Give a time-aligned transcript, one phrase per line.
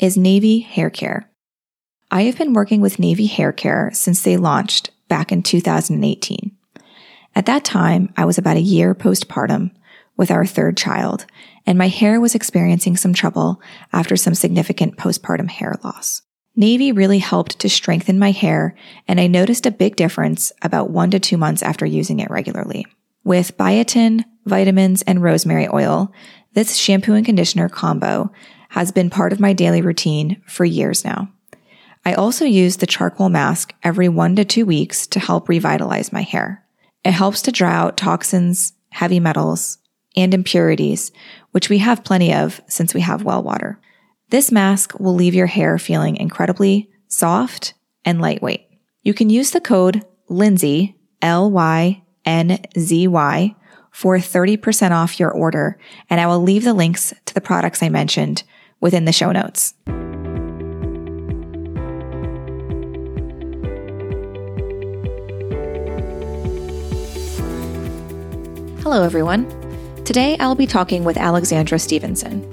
[0.00, 1.30] is Navy Hair Care.
[2.10, 6.56] I have been working with Navy Hair Care since they launched back in 2018.
[7.36, 9.72] At that time, I was about a year postpartum
[10.16, 11.26] with our third child,
[11.66, 13.60] and my hair was experiencing some trouble
[13.92, 16.22] after some significant postpartum hair loss.
[16.56, 18.74] Navy really helped to strengthen my hair,
[19.06, 22.86] and I noticed a big difference about one to two months after using it regularly.
[23.22, 26.10] With biotin, vitamins, and rosemary oil,
[26.54, 28.32] this shampoo and conditioner combo
[28.70, 31.30] has been part of my daily routine for years now.
[32.04, 36.22] I also use the charcoal mask every one to two weeks to help revitalize my
[36.22, 36.64] hair.
[37.04, 39.78] It helps to draw out toxins, heavy metals,
[40.16, 41.12] and impurities,
[41.50, 43.80] which we have plenty of since we have well water.
[44.30, 48.66] This mask will leave your hair feeling incredibly soft and lightweight.
[49.02, 53.54] You can use the code Lynzy, L Y N Z Y,
[53.90, 55.76] for 30% off your order,
[56.08, 58.44] and I will leave the links to the products I mentioned
[58.80, 59.74] within the show notes.
[68.82, 69.46] Hello, everyone.
[70.04, 72.44] Today I'll be talking with Alexandra Stevenson.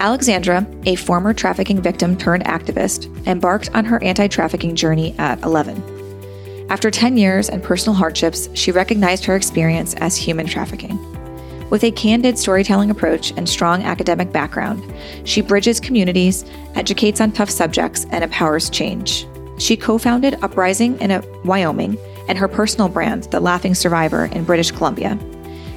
[0.00, 6.66] Alexandra, a former trafficking victim turned activist, embarked on her anti trafficking journey at 11.
[6.70, 10.98] After 10 years and personal hardships, she recognized her experience as human trafficking.
[11.70, 14.82] With a candid storytelling approach and strong academic background,
[15.24, 19.26] she bridges communities, educates on tough subjects, and empowers change.
[19.58, 24.70] She co founded Uprising in Wyoming and her personal brand, The Laughing Survivor, in British
[24.70, 25.18] Columbia.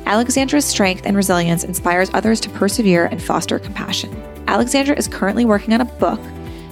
[0.06, 4.16] Alexandra's strength and resilience inspires others to persevere and foster compassion.
[4.48, 6.20] Alexandra is currently working on a book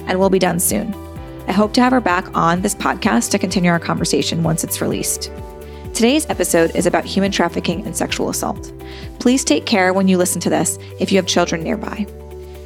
[0.06, 0.94] and will be done soon.
[1.46, 4.80] I hope to have her back on this podcast to continue our conversation once it's
[4.80, 5.30] released.
[6.00, 8.72] Today's episode is about human trafficking and sexual assault.
[9.18, 12.06] Please take care when you listen to this if you have children nearby.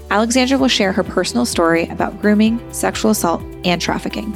[0.08, 4.32] Alexandra will share her personal story about grooming, sexual assault, and trafficking.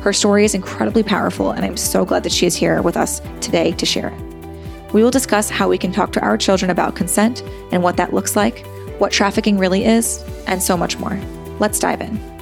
[0.00, 3.22] Her story is incredibly powerful, and I'm so glad that she is here with us
[3.40, 4.92] today to share it.
[4.92, 8.12] We will discuss how we can talk to our children about consent and what that
[8.12, 8.66] looks like,
[8.98, 11.16] what trafficking really is, and so much more.
[11.60, 12.39] Let's dive in.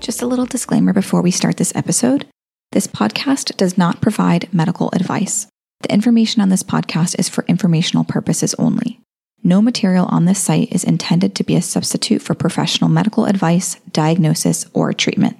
[0.00, 2.26] Just a little disclaimer before we start this episode
[2.72, 5.48] this podcast does not provide medical advice.
[5.80, 9.00] The information on this podcast is for informational purposes only.
[9.42, 13.74] No material on this site is intended to be a substitute for professional medical advice,
[13.92, 15.36] diagnosis, or treatment.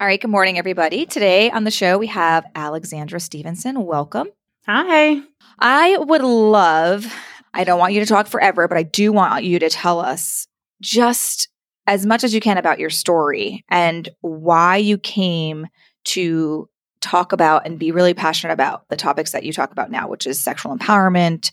[0.00, 1.06] All right, good morning, everybody.
[1.06, 3.84] Today on the show, we have Alexandra Stevenson.
[3.84, 4.28] Welcome.
[4.66, 5.22] Hi.
[5.60, 7.06] I would love,
[7.54, 10.48] I don't want you to talk forever, but I do want you to tell us
[10.82, 11.48] just
[11.86, 15.66] as much as you can about your story and why you came
[16.04, 16.68] to
[17.00, 20.26] talk about and be really passionate about the topics that you talk about now, which
[20.26, 21.50] is sexual empowerment,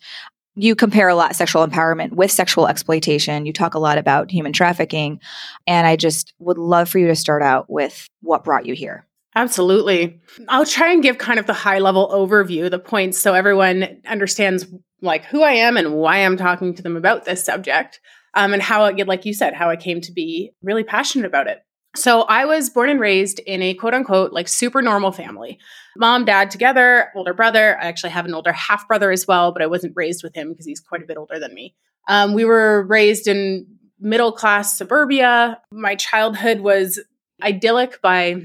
[0.56, 3.46] you compare a lot sexual empowerment with sexual exploitation.
[3.46, 5.22] You talk a lot about human trafficking.
[5.68, 9.06] And I just would love for you to start out with what brought you here.
[9.36, 10.20] Absolutely.
[10.48, 14.66] I'll try and give kind of the high level overview, the points, so everyone understands
[15.02, 18.00] like who I am and why I'm talking to them about this subject.
[18.38, 21.64] Um, and how, like you said, how I came to be really passionate about it.
[21.96, 25.58] So I was born and raised in a quote unquote like super normal family.
[25.98, 27.76] Mom, dad together, older brother.
[27.82, 30.52] I actually have an older half brother as well, but I wasn't raised with him
[30.52, 31.76] because he's quite a bit older than me.
[32.08, 33.66] Um, we were raised in
[34.00, 35.60] middle class suburbia.
[35.72, 37.00] My childhood was
[37.42, 38.36] idyllic by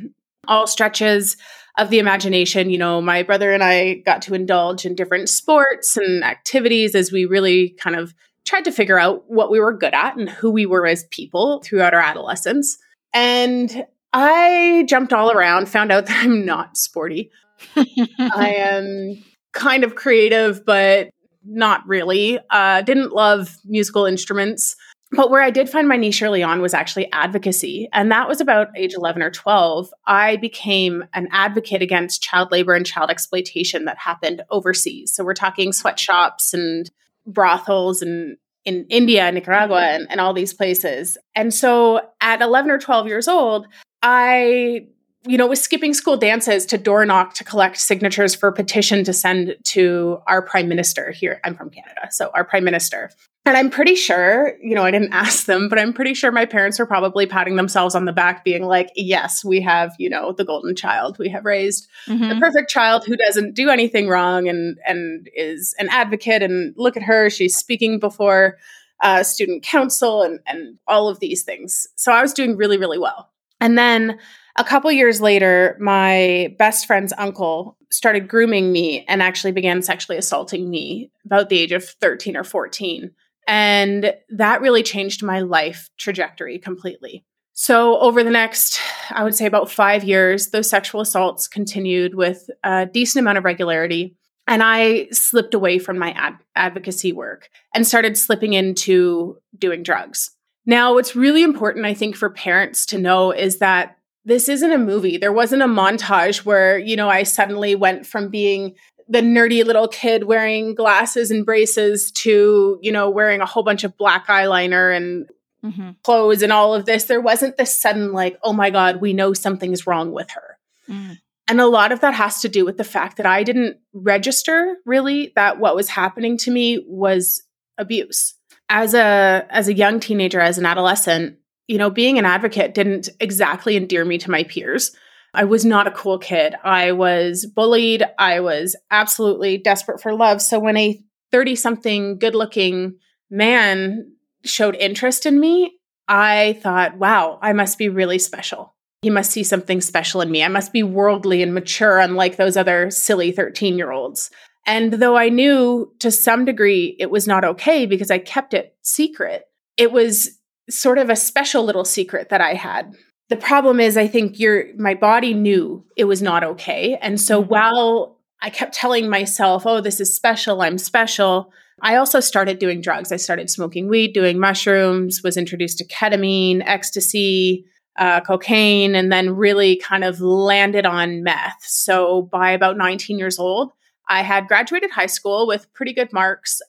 [0.48, 1.36] all stretches
[1.76, 2.70] of the imagination.
[2.70, 7.12] You know, my brother and I got to indulge in different sports and activities as
[7.12, 10.50] we really kind of tried to figure out what we were good at and who
[10.50, 12.78] we were as people throughout our adolescence.
[13.14, 17.30] And I jumped all around, found out that I'm not sporty.
[17.76, 19.22] I am
[19.52, 21.10] kind of creative, but
[21.44, 22.38] not really.
[22.50, 24.76] Uh, didn't love musical instruments.
[25.14, 27.88] but where I did find my niche early on was actually advocacy.
[27.92, 29.92] And that was about age 11 or 12.
[30.06, 35.12] I became an advocate against child labor and child exploitation that happened overseas.
[35.14, 36.90] So we're talking sweatshops and
[37.26, 41.18] brothels and in India, Nicaragua, and, and all these places.
[41.34, 43.66] And so at 11 or 12 years old,
[44.02, 44.86] I
[45.26, 49.04] you know, was skipping school dances to door knock to collect signatures for a petition
[49.04, 51.40] to send to our prime minister here.
[51.44, 53.10] I'm from Canada, so our prime minister.
[53.44, 56.44] And I'm pretty sure, you know, I didn't ask them, but I'm pretty sure my
[56.44, 60.32] parents were probably patting themselves on the back, being like, yes, we have, you know,
[60.32, 61.18] the golden child.
[61.18, 62.28] We have raised mm-hmm.
[62.28, 66.42] the perfect child who doesn't do anything wrong and and is an advocate.
[66.42, 68.58] And look at her, she's speaking before
[69.02, 71.86] uh, student council and and all of these things.
[71.94, 73.28] So I was doing really, really well.
[73.60, 74.18] And then
[74.56, 80.18] a couple years later, my best friend's uncle started grooming me and actually began sexually
[80.18, 83.10] assaulting me about the age of 13 or 14.
[83.48, 87.24] And that really changed my life trajectory completely.
[87.54, 92.48] So, over the next, I would say about five years, those sexual assaults continued with
[92.64, 94.16] a decent amount of regularity.
[94.46, 100.30] And I slipped away from my ad- advocacy work and started slipping into doing drugs.
[100.64, 104.78] Now, what's really important, I think, for parents to know is that this isn't a
[104.78, 105.16] movie.
[105.16, 108.74] There wasn't a montage where, you know, I suddenly went from being
[109.08, 113.84] the nerdy little kid wearing glasses and braces to, you know, wearing a whole bunch
[113.84, 115.28] of black eyeliner and
[115.64, 115.90] mm-hmm.
[116.02, 117.04] clothes and all of this.
[117.04, 120.58] There wasn't this sudden, like, oh my God, we know something's wrong with her.
[120.88, 121.18] Mm.
[121.48, 124.76] And a lot of that has to do with the fact that I didn't register
[124.86, 127.42] really that what was happening to me was
[127.76, 128.34] abuse.
[128.68, 131.36] As a as a young teenager, as an adolescent,
[131.66, 134.94] you know, being an advocate didn't exactly endear me to my peers.
[135.34, 136.54] I was not a cool kid.
[136.62, 138.04] I was bullied.
[138.18, 140.42] I was absolutely desperate for love.
[140.42, 142.98] So when a 30 something good looking
[143.30, 144.12] man
[144.44, 148.74] showed interest in me, I thought, wow, I must be really special.
[149.00, 150.44] He must see something special in me.
[150.44, 154.30] I must be worldly and mature, unlike those other silly 13 year olds.
[154.66, 158.76] And though I knew to some degree it was not okay because I kept it
[158.82, 159.44] secret,
[159.76, 160.38] it was
[160.70, 162.94] sort of a special little secret that I had.
[163.28, 166.98] The problem is I think your my body knew it was not okay.
[167.00, 167.50] And so mm-hmm.
[167.50, 170.62] while I kept telling myself, "Oh, this is special.
[170.62, 173.10] I'm special." I also started doing drugs.
[173.10, 177.64] I started smoking weed, doing mushrooms, was introduced to ketamine, ecstasy,
[177.98, 181.62] uh, cocaine, and then really kind of landed on meth.
[181.62, 183.72] So by about 19 years old,
[184.08, 186.60] I had graduated high school with pretty good marks.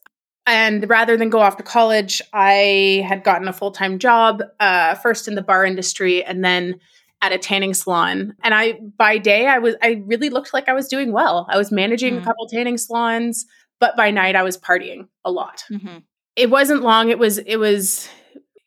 [0.45, 4.95] And rather than go off to college, I had gotten a full time job, uh,
[4.95, 6.79] first in the bar industry and then
[7.21, 8.35] at a tanning salon.
[8.43, 11.47] And I, by day, I was, I really looked like I was doing well.
[11.49, 12.21] I was managing mm.
[12.21, 13.45] a couple tanning salons,
[13.79, 15.63] but by night I was partying a lot.
[15.71, 15.99] Mm-hmm.
[16.35, 17.09] It wasn't long.
[17.09, 18.09] It was, it was,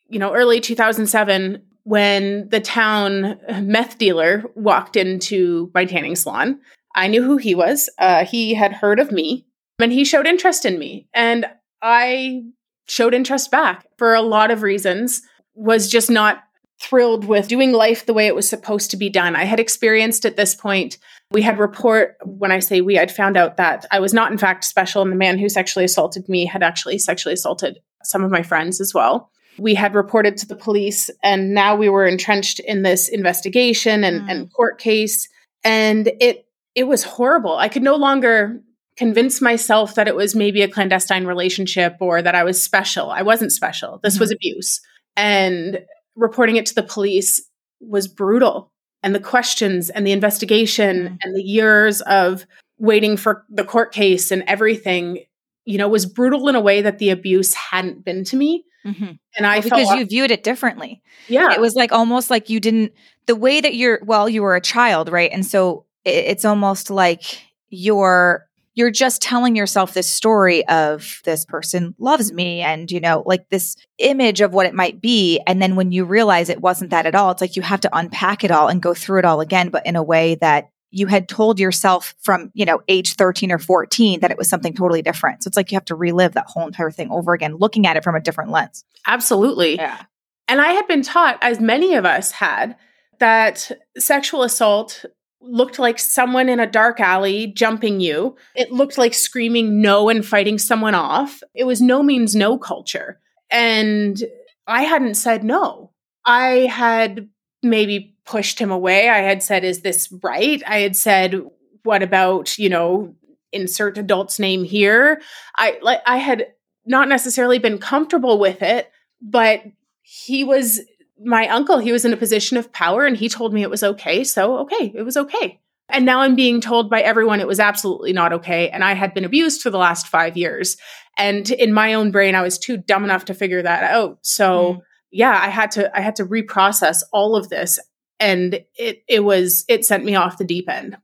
[0.09, 6.59] you know, early 2007 when the town meth dealer walked into my tanning salon.
[6.95, 7.89] I knew who he was.
[7.99, 9.45] Uh, he had heard of me
[9.79, 11.07] and he showed interest in me.
[11.13, 11.45] And
[11.81, 12.43] I
[12.87, 15.21] showed interest back for a lot of reasons,
[15.55, 16.43] was just not
[16.79, 19.35] thrilled with doing life the way it was supposed to be done.
[19.35, 20.97] I had experienced at this point,
[21.31, 24.37] we had report, when I say we, I'd found out that I was not in
[24.37, 28.31] fact special, and the man who sexually assaulted me had actually sexually assaulted some of
[28.31, 29.31] my friends as well.
[29.57, 34.21] We had reported to the police, and now we were entrenched in this investigation and,
[34.21, 34.31] mm.
[34.31, 35.27] and court case.
[35.63, 37.57] And it it was horrible.
[37.57, 38.61] I could no longer
[38.97, 43.11] convince myself that it was maybe a clandestine relationship or that I was special.
[43.11, 43.99] I wasn't special.
[44.03, 44.21] This mm-hmm.
[44.21, 44.81] was abuse.
[45.15, 45.85] And
[46.15, 47.41] reporting it to the police
[47.79, 48.71] was brutal.
[49.03, 51.15] And the questions and the investigation mm-hmm.
[51.21, 52.45] and the years of
[52.79, 55.19] waiting for the court case and everything,
[55.65, 58.65] you know, was brutal in a way that the abuse hadn't been to me.
[58.85, 59.11] Mm-hmm.
[59.37, 61.01] And I well, because you viewed it differently.
[61.27, 61.53] Yeah.
[61.53, 62.93] It was like almost like you didn't,
[63.27, 65.29] the way that you're, well, you were a child, right?
[65.31, 68.47] And so it, it's almost like your
[68.77, 73.49] you're just telling yourself this story of this person loves me and, you know, like
[73.49, 75.41] this image of what it might be.
[75.47, 77.97] And then when you realize it wasn't that at all, it's like you have to
[77.97, 81.07] unpack it all and go through it all again, but in a way that you
[81.07, 85.01] had told yourself from, you know, age 13 or 14 that it was something totally
[85.01, 85.41] different.
[85.41, 87.97] So it's like you have to relive that whole entire thing over again, looking at
[87.97, 88.85] it from a different lens.
[89.07, 89.77] Absolutely.
[89.77, 90.03] Yeah.
[90.47, 92.75] And I had been taught, as many of us had,
[93.19, 95.03] that sexual assault
[95.41, 98.35] looked like someone in a dark alley jumping you.
[98.55, 101.41] It looked like screaming no and fighting someone off.
[101.53, 103.19] It was no means no culture.
[103.49, 104.21] And
[104.65, 105.91] I hadn't said no.
[106.25, 107.29] I had
[107.63, 109.09] maybe pushed him away.
[109.09, 110.61] I had said, Is this right?
[110.67, 111.41] I had said,
[111.83, 113.15] What about, you know,
[113.51, 115.21] insert adult's name here?
[115.55, 116.47] I like I had
[116.85, 118.91] not necessarily been comfortable with it,
[119.21, 119.61] but
[120.01, 120.81] he was
[121.23, 121.79] my uncle.
[121.79, 124.23] He was in a position of power and he told me it was okay.
[124.23, 125.59] So, okay, it was okay.
[125.89, 128.69] And now I'm being told by everyone it was absolutely not okay.
[128.69, 130.77] And I had been abused for the last five years.
[131.17, 134.19] And in my own brain, I was too dumb enough to figure that out.
[134.21, 134.81] So mm.
[135.11, 137.79] yeah, I had to I had to reprocess all of this.
[138.19, 140.97] And it it was it sent me off the deep end.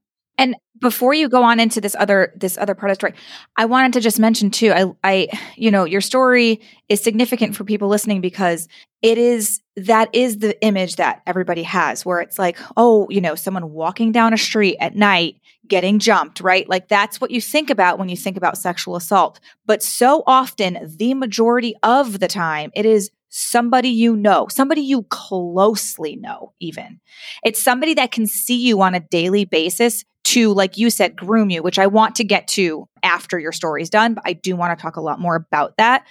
[0.44, 3.14] And before you go on into this other this other part of the story,
[3.56, 6.60] I wanted to just mention too, I I you know, your story
[6.90, 8.68] is significant for people listening because
[9.02, 13.36] it is that is the image that everybody has where it's like, oh, you know,
[13.36, 16.68] someone walking down a street at night getting jumped, right?
[16.68, 19.40] Like that's what you think about when you think about sexual assault.
[19.66, 25.04] But so often, the majority of the time, it is somebody you know, somebody you
[25.04, 27.00] closely know, even.
[27.46, 31.50] It's somebody that can see you on a daily basis to, like you said, groom
[31.50, 34.78] you, which I want to get to after your story's done, but I do want
[34.78, 36.06] to talk a lot more about that.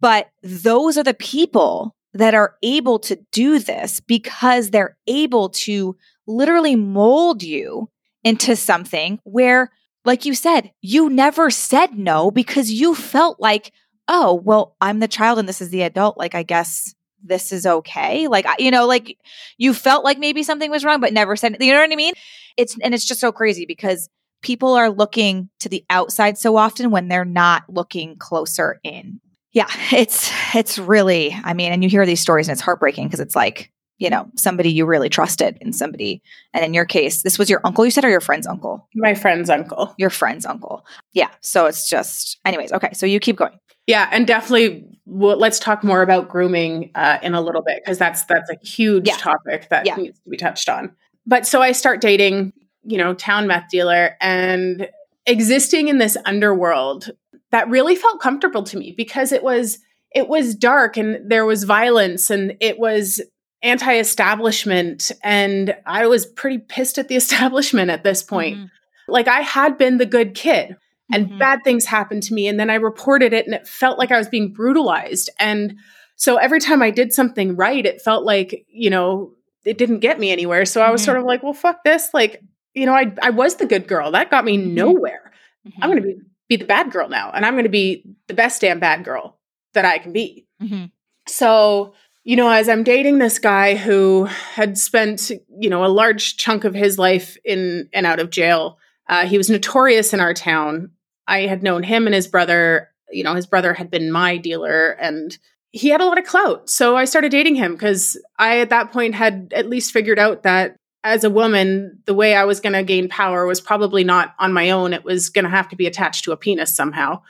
[0.00, 5.96] But those are the people that are able to do this because they're able to
[6.26, 7.90] literally mold you
[8.22, 9.70] into something where,
[10.04, 13.72] like you said, you never said no because you felt like,
[14.08, 16.16] oh, well, I'm the child and this is the adult.
[16.16, 18.28] Like, I guess this is okay.
[18.28, 19.18] Like, you know, like
[19.58, 22.14] you felt like maybe something was wrong, but never said, you know what I mean?
[22.56, 24.08] It's, and it's just so crazy because
[24.42, 29.20] people are looking to the outside so often when they're not looking closer in.
[29.52, 33.20] Yeah, it's, it's really, I mean, and you hear these stories and it's heartbreaking because
[33.20, 36.20] it's like, you know, somebody you really trusted and somebody,
[36.52, 38.88] and in your case, this was your uncle, you said, or your friend's uncle?
[38.94, 39.94] My friend's uncle.
[39.98, 40.84] Your friend's uncle.
[41.12, 41.30] Yeah.
[41.40, 42.92] So it's just, anyways, okay.
[42.92, 43.58] So you keep going.
[43.86, 47.98] Yeah, and definitely well, let's talk more about grooming uh, in a little bit because
[47.98, 49.16] that's that's a huge yeah.
[49.16, 49.96] topic that yeah.
[49.96, 50.94] needs to be touched on.
[51.26, 52.52] But so I start dating,
[52.84, 54.88] you know, town meth dealer and
[55.26, 57.10] existing in this underworld
[57.50, 59.78] that really felt comfortable to me because it was
[60.14, 63.20] it was dark and there was violence and it was
[63.62, 68.56] anti-establishment and I was pretty pissed at the establishment at this point.
[68.56, 68.66] Mm-hmm.
[69.12, 70.76] Like I had been the good kid
[71.12, 71.38] and mm-hmm.
[71.38, 74.18] bad things happened to me and then I reported it and it felt like I
[74.18, 75.76] was being brutalized and
[76.16, 79.32] so every time I did something right it felt like, you know,
[79.64, 80.64] it didn't get me anywhere.
[80.64, 81.06] So I was mm-hmm.
[81.06, 82.42] sort of like, well fuck this, like,
[82.74, 84.12] you know, I I was the good girl.
[84.12, 84.74] That got me mm-hmm.
[84.74, 85.32] nowhere.
[85.80, 86.18] I'm going to be
[86.48, 89.38] be the bad girl now and I'm going to be the best damn bad girl
[89.72, 90.46] that I can be.
[90.62, 90.86] Mm-hmm.
[91.26, 91.94] So
[92.24, 96.64] you know, as I'm dating this guy who had spent, you know, a large chunk
[96.64, 100.90] of his life in and out of jail, uh, he was notorious in our town.
[101.26, 102.90] I had known him and his brother.
[103.10, 105.36] You know, his brother had been my dealer and
[105.72, 106.70] he had a lot of clout.
[106.70, 110.44] So I started dating him because I, at that point, had at least figured out
[110.44, 114.34] that as a woman, the way I was going to gain power was probably not
[114.38, 114.92] on my own.
[114.92, 117.22] It was going to have to be attached to a penis somehow.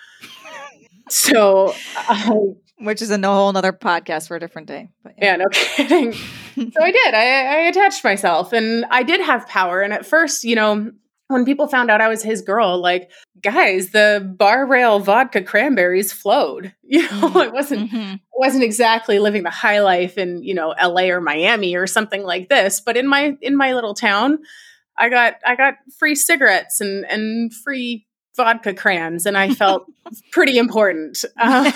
[1.09, 1.75] so
[2.78, 4.90] which is a whole another podcast for a different day.
[5.02, 6.12] But yeah, yeah no kidding.
[6.54, 7.14] so I did.
[7.14, 9.81] I, I attached myself, and I did have power.
[9.81, 10.93] And at first, you know,
[11.28, 16.12] when people found out I was his girl, like, guys, the bar rail vodka cranberries
[16.12, 16.75] flowed.
[16.87, 17.37] You know, mm-hmm.
[17.38, 18.14] I wasn't mm-hmm.
[18.33, 21.11] wasn't exactly living the high life in you know L.A.
[21.11, 24.38] or Miami or something like this, but in my in my little town,
[24.97, 29.87] I got I got free cigarettes and and free vodka crayons, and I felt
[30.31, 31.25] pretty important.
[31.40, 31.73] Um,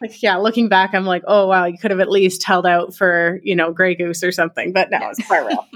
[0.00, 2.94] like yeah looking back i'm like oh wow you could have at least held out
[2.94, 5.66] for you know Grey Goose or something but no it's quite real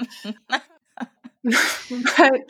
[2.16, 2.40] but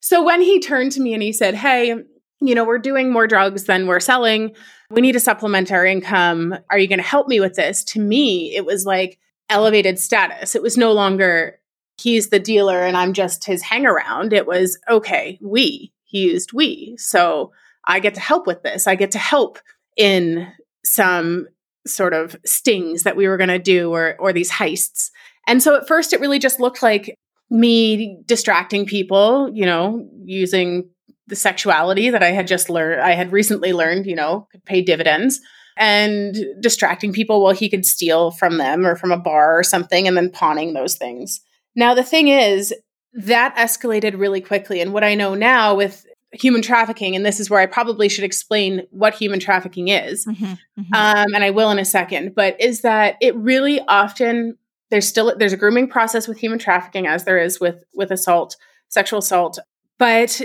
[0.00, 1.94] so when he turned to me and he said hey
[2.40, 4.54] you know we're doing more drugs than we're selling.
[4.90, 6.54] We need to supplement our income.
[6.70, 7.82] Are you going to help me with this?
[7.84, 9.18] To me it was like
[9.48, 10.54] elevated status.
[10.54, 11.58] It was no longer
[11.96, 14.32] he's the dealer and i'm just his hangaround.
[14.32, 16.96] It was okay we he used we.
[16.98, 17.52] So
[17.86, 18.86] i get to help with this.
[18.86, 19.58] I get to help
[19.96, 20.48] in
[20.84, 21.46] some
[21.86, 25.10] sort of stings that we were going to do or or these heists.
[25.46, 27.16] And so at first it really just looked like
[27.54, 30.90] me distracting people, you know, using
[31.28, 34.82] the sexuality that I had just learned I had recently learned, you know, could pay
[34.82, 35.40] dividends
[35.76, 40.06] and distracting people while he could steal from them or from a bar or something
[40.06, 41.40] and then pawning those things.
[41.74, 42.74] Now the thing is
[43.14, 47.48] that escalated really quickly and what I know now with human trafficking, and this is
[47.48, 50.92] where I probably should explain what human trafficking is, mm-hmm, mm-hmm.
[50.92, 52.34] Um, and I will in a second.
[52.34, 54.58] But is that it really often
[54.94, 58.56] there's still there's a grooming process with human trafficking as there is with with assault,
[58.88, 59.58] sexual assault.
[59.98, 60.40] But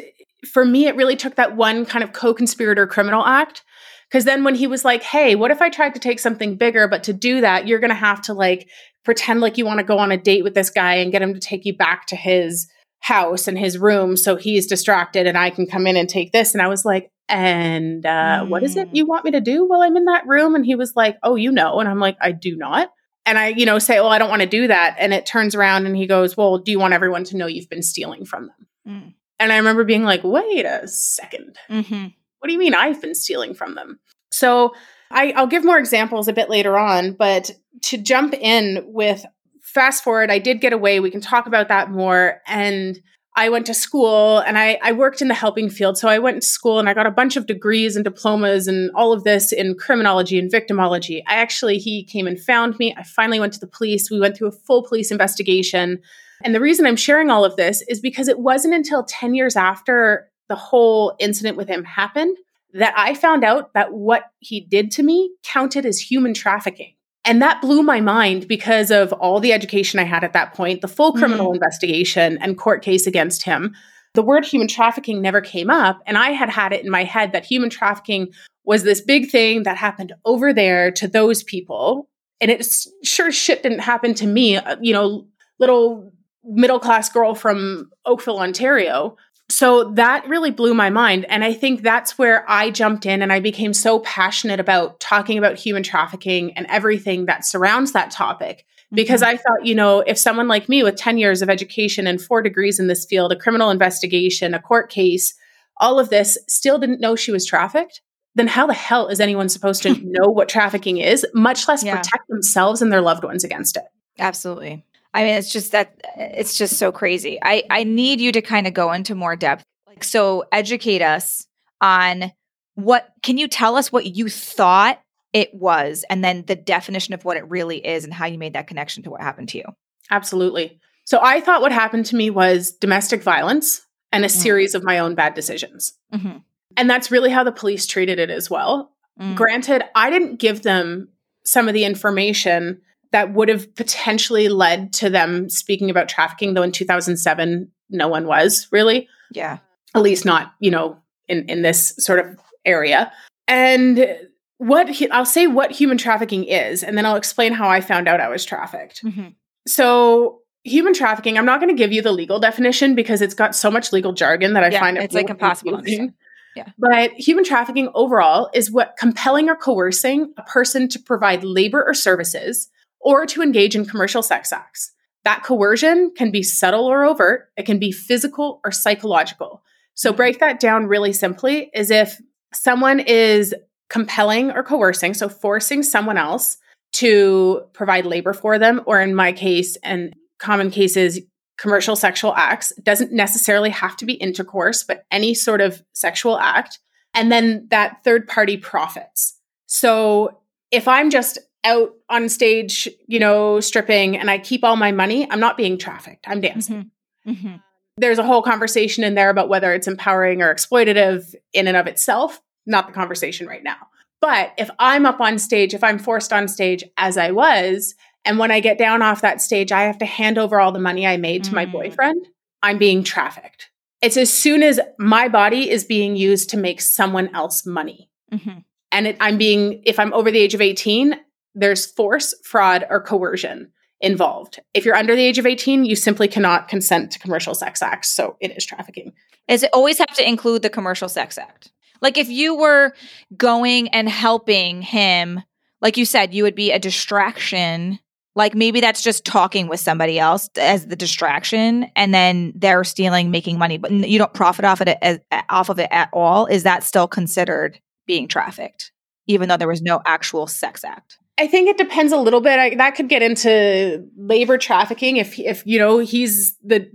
[0.51, 3.61] for me, it really took that one kind of co-conspirator criminal act.
[4.09, 6.87] Because then when he was like, hey, what if I tried to take something bigger?
[6.87, 8.67] But to do that, you're going to have to like
[9.05, 11.35] pretend like you want to go on a date with this guy and get him
[11.35, 12.67] to take you back to his
[13.01, 16.55] house and his room so he's distracted and I can come in and take this.
[16.55, 18.95] And I was like, And uh, what is it Mm.
[18.95, 20.55] you want me to do while I'm in that room?
[20.55, 21.79] And he was like, Oh, you know.
[21.79, 22.89] And I'm like, I do not.
[23.29, 24.95] And I, you know, say, Well, I don't want to do that.
[24.97, 27.69] And it turns around and he goes, Well, do you want everyone to know you've
[27.69, 28.67] been stealing from them?
[28.87, 29.13] Mm.
[29.39, 31.55] And I remember being like, Wait a second.
[31.69, 32.07] Mm-hmm.
[32.39, 33.99] What do you mean I've been stealing from them?
[34.31, 34.73] So
[35.11, 37.51] I, I'll give more examples a bit later on, but
[37.83, 39.23] to jump in with
[39.61, 40.99] fast forward, I did get away.
[40.99, 42.41] We can talk about that more.
[42.47, 42.99] And
[43.35, 45.97] I went to school and I, I worked in the helping field.
[45.97, 48.91] So I went to school and I got a bunch of degrees and diplomas and
[48.95, 51.21] all of this in criminology and victimology.
[51.27, 52.93] I actually, he came and found me.
[52.97, 54.09] I finally went to the police.
[54.09, 56.01] We went through a full police investigation.
[56.43, 59.55] And the reason I'm sharing all of this is because it wasn't until 10 years
[59.55, 62.35] after the whole incident with him happened
[62.73, 66.93] that I found out that what he did to me counted as human trafficking.
[67.29, 70.81] And that blew my mind because of all the education I had at that point,
[70.81, 73.75] the full criminal investigation and court case against him.
[74.15, 76.01] The word human trafficking never came up.
[76.07, 78.29] And I had had it in my head that human trafficking
[78.63, 82.09] was this big thing that happened over there to those people.
[82.41, 82.65] And it
[83.03, 85.27] sure shit didn't happen to me, uh, you know,
[85.59, 86.11] little
[86.43, 89.17] middle class girl from Oakville, Ontario.
[89.49, 91.25] So that really blew my mind.
[91.25, 95.37] And I think that's where I jumped in and I became so passionate about talking
[95.37, 98.65] about human trafficking and everything that surrounds that topic.
[98.91, 99.31] Because mm-hmm.
[99.31, 102.41] I thought, you know, if someone like me with 10 years of education and four
[102.41, 105.33] degrees in this field, a criminal investigation, a court case,
[105.77, 108.01] all of this still didn't know she was trafficked,
[108.35, 111.97] then how the hell is anyone supposed to know what trafficking is, much less Yeah.
[111.97, 113.83] protect themselves and their loved ones against it?
[114.17, 114.83] Absolutely.
[115.13, 117.39] I mean, it's just that it's just so crazy.
[117.41, 119.63] I I need you to kind of go into more depth.
[119.87, 121.47] Like, so educate us
[121.81, 122.31] on
[122.75, 123.09] what.
[123.23, 125.01] Can you tell us what you thought
[125.33, 128.53] it was, and then the definition of what it really is, and how you made
[128.53, 129.65] that connection to what happened to you?
[130.11, 130.79] Absolutely.
[131.05, 134.31] So I thought what happened to me was domestic violence and a Mm.
[134.31, 135.93] series of my own bad decisions.
[136.13, 136.37] Mm-hmm.
[136.77, 138.91] And that's really how the police treated it as well.
[139.19, 139.35] Mm.
[139.35, 141.09] Granted, I didn't give them
[141.43, 146.61] some of the information that would have potentially led to them speaking about trafficking, though
[146.61, 149.57] in 2007, no one was really, Yeah.
[149.95, 153.11] at least not, you know, in, in this sort of area.
[153.47, 154.15] And
[154.57, 158.07] what hu- I'll say what human trafficking is, and then I'll explain how I found
[158.07, 159.03] out I was trafficked.
[159.03, 159.29] Mm-hmm.
[159.67, 163.55] So, human trafficking, I'm not going to give you the legal definition because it's got
[163.55, 166.01] so much legal jargon that I Yeah, find it it's, like, really impossible to confusing.
[166.01, 166.15] understand.
[166.55, 166.67] Yeah.
[166.77, 171.93] But human trafficking overall is what compelling or coercing a person to provide labor or
[171.93, 172.69] services
[173.01, 174.91] or to engage in commercial sex acts.
[175.23, 179.61] That coercion can be subtle or overt, it can be physical or psychological.
[179.93, 182.19] So, break that down really simply is if
[182.53, 183.53] someone is
[183.89, 186.57] compelling or coercing, so forcing someone else
[186.91, 191.19] to provide labor for them, or in my case, and common cases,
[191.57, 196.79] commercial sexual acts, doesn't necessarily have to be intercourse, but any sort of sexual act.
[197.13, 199.37] And then that third party profits.
[199.65, 200.39] So
[200.71, 205.29] if I'm just out on stage, you know, stripping and I keep all my money,
[205.29, 206.25] I'm not being trafficked.
[206.27, 206.91] I'm dancing
[207.27, 207.55] Mm-hmm.
[207.97, 211.85] there's a whole conversation in there about whether it's empowering or exploitative in and of
[211.85, 212.41] itself.
[212.65, 213.75] Not the conversation right now.
[214.21, 217.93] But if I'm up on stage, if I'm forced on stage as I was,
[218.25, 220.79] and when I get down off that stage, I have to hand over all the
[220.79, 221.71] money I made to my Mm.
[221.71, 222.25] boyfriend,
[222.63, 223.69] I'm being trafficked.
[224.01, 228.09] It's as soon as my body is being used to make someone else money.
[228.31, 228.59] Mm-hmm.
[228.91, 231.15] And it, I'm being, if I'm over the age of 18,
[231.55, 234.59] there's force, fraud, or coercion involved.
[234.73, 238.09] If you're under the age of 18, you simply cannot consent to commercial sex acts.
[238.09, 239.13] So it is trafficking.
[239.47, 241.71] Is it always have to include the commercial sex act?
[242.01, 242.93] Like if you were
[243.35, 245.41] going and helping him,
[245.81, 247.99] like you said, you would be a distraction.
[248.35, 253.31] Like maybe that's just talking with somebody else as the distraction, and then they're stealing,
[253.31, 256.45] making money, but you don't profit off of it as, off of it at all.
[256.45, 258.91] Is that still considered being trafficked,
[259.29, 261.17] even though there was no actual sex act?
[261.37, 262.59] I think it depends a little bit.
[262.59, 266.89] I, that could get into labor trafficking if if you know he's the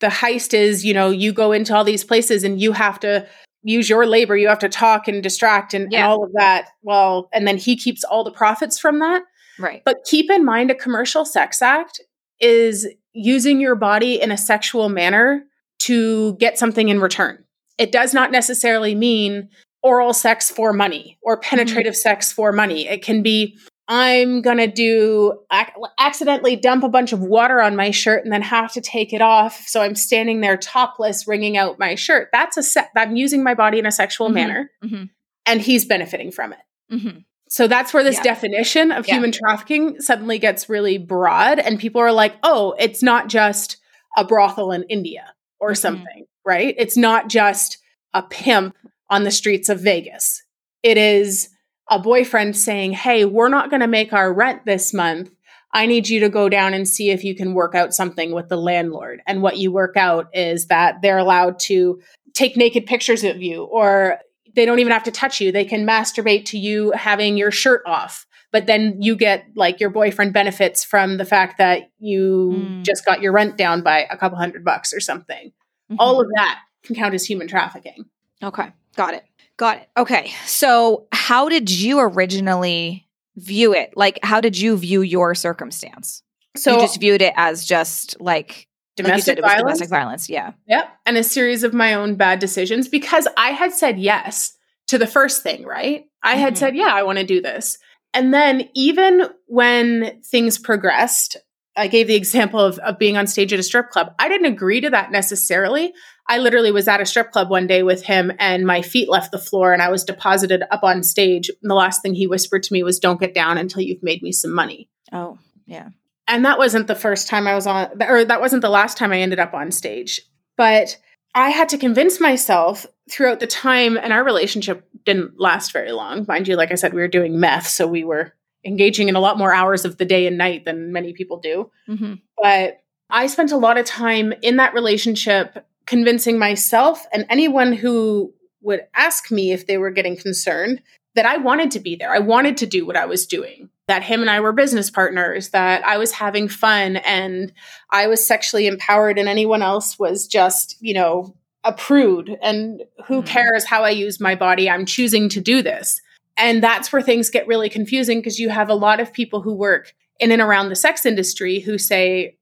[0.00, 3.26] the heist is you know you go into all these places and you have to
[3.62, 6.68] use your labor, you have to talk and distract and, and all of that.
[6.82, 9.22] Well, and then he keeps all the profits from that.
[9.58, 9.82] Right.
[9.84, 12.00] But keep in mind, a commercial sex act
[12.40, 15.44] is using your body in a sexual manner
[15.80, 17.44] to get something in return.
[17.78, 19.48] It does not necessarily mean
[19.82, 22.86] oral sex for money or penetrative sex for money.
[22.88, 27.74] It can be I'm going to do ac- accidentally dump a bunch of water on
[27.74, 29.64] my shirt and then have to take it off.
[29.66, 32.28] So I'm standing there topless, wringing out my shirt.
[32.32, 32.90] That's a set.
[32.96, 34.34] I'm using my body in a sexual Mhm.
[34.34, 35.04] manner Mm-hmm.
[35.46, 36.60] and he's benefiting from it.
[36.92, 37.18] Mm-hmm.
[37.48, 38.22] So that's where this Yeah.
[38.22, 39.14] definition of Yeah.
[39.14, 43.78] human trafficking suddenly gets really broad, and people are like, oh, it's not just
[44.16, 45.76] a brothel in India or Mhm.
[45.78, 46.74] something, right?
[46.78, 47.78] It's not just
[48.14, 48.76] a pimp
[49.12, 50.42] on the streets of Vegas.
[50.82, 51.50] It is
[51.90, 55.30] a boyfriend saying, Hey, we're not going to make our rent this month.
[55.74, 58.48] I need you to go down and see if you can work out something with
[58.48, 59.20] the landlord.
[59.26, 62.00] And what you work out is that they're allowed to
[62.32, 64.18] take naked pictures of you, or
[64.54, 65.52] they don't even have to touch you.
[65.52, 68.26] They can masturbate to you having your shirt off.
[68.50, 72.82] But then you get like your boyfriend benefits from the fact that you mm.
[72.82, 75.52] just got your rent down by a couple hundred bucks or something.
[75.90, 75.96] Mm-hmm.
[75.98, 78.06] All of that can count as human trafficking.
[78.42, 78.68] Okay.
[78.96, 79.24] Got it.
[79.56, 79.88] Got it.
[79.96, 80.32] Okay.
[80.46, 83.92] So, how did you originally view it?
[83.96, 86.22] Like, how did you view your circumstance?
[86.56, 89.78] So, you just viewed it as just like domestic like violence.
[89.78, 90.28] domestic violence.
[90.28, 90.52] Yeah.
[90.68, 90.88] Yep.
[91.06, 94.56] And a series of my own bad decisions because I had said yes
[94.88, 96.06] to the first thing, right?
[96.22, 96.58] I had mm-hmm.
[96.58, 97.78] said, yeah, I want to do this.
[98.14, 101.36] And then even when things progressed,
[101.76, 104.14] I gave the example of, of being on stage at a strip club.
[104.18, 105.92] I didn't agree to that necessarily.
[106.28, 109.32] I literally was at a strip club one day with him and my feet left
[109.32, 111.48] the floor and I was deposited up on stage.
[111.48, 114.22] And the last thing he whispered to me was, Don't get down until you've made
[114.22, 114.88] me some money.
[115.12, 115.88] Oh, yeah.
[116.28, 119.12] And that wasn't the first time I was on, or that wasn't the last time
[119.12, 120.20] I ended up on stage.
[120.56, 120.98] But
[121.34, 126.24] I had to convince myself throughout the time, and our relationship didn't last very long.
[126.28, 129.20] Mind you, like I said, we were doing meth, so we were engaging in a
[129.20, 131.70] lot more hours of the day and night than many people do.
[131.88, 132.14] Mm-hmm.
[132.40, 138.32] But I spent a lot of time in that relationship convincing myself and anyone who
[138.62, 140.80] would ask me if they were getting concerned
[141.14, 142.14] that I wanted to be there.
[142.14, 145.50] I wanted to do what I was doing, that him and I were business partners,
[145.50, 147.52] that I was having fun and
[147.90, 153.18] I was sexually empowered and anyone else was just, you know, a prude and who
[153.18, 153.26] mm-hmm.
[153.26, 154.70] cares how I use my body?
[154.70, 156.00] I'm choosing to do this.
[156.36, 159.54] And that's where things get really confusing because you have a lot of people who
[159.54, 162.36] work in and around the sex industry who say,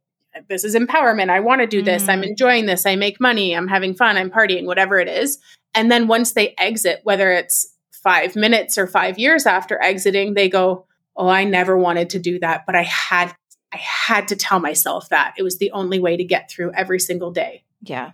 [0.49, 1.31] This is empowerment.
[1.31, 2.05] I want to do this.
[2.05, 2.09] Mm.
[2.09, 2.87] I'm enjoying this.
[2.87, 3.55] I make money.
[3.55, 4.17] I'm having fun.
[4.17, 5.39] I'm partying, whatever it is.
[5.75, 10.49] And then once they exit, whether it's five minutes or five years after exiting, they
[10.49, 13.35] go, Oh, I never wanted to do that, but I had
[13.73, 15.35] I had to tell myself that.
[15.39, 17.63] It was the only way to get through every single day.
[17.83, 18.13] Yeah.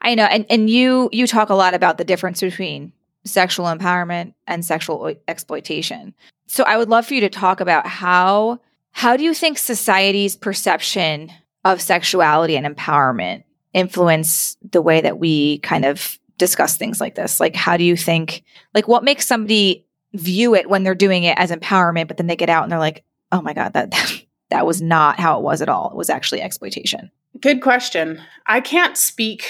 [0.00, 0.24] I know.
[0.24, 2.92] And and you you talk a lot about the difference between
[3.24, 6.14] sexual empowerment and sexual exploitation.
[6.46, 8.60] So I would love for you to talk about how
[8.92, 11.32] how do you think society's perception
[11.64, 17.40] of sexuality and empowerment influence the way that we kind of discuss things like this?
[17.40, 21.36] Like how do you think like what makes somebody view it when they're doing it
[21.38, 23.92] as empowerment but then they get out and they're like, "Oh my god, that
[24.50, 25.90] that was not how it was at all.
[25.90, 27.10] It was actually exploitation."
[27.40, 28.22] Good question.
[28.46, 29.44] I can't speak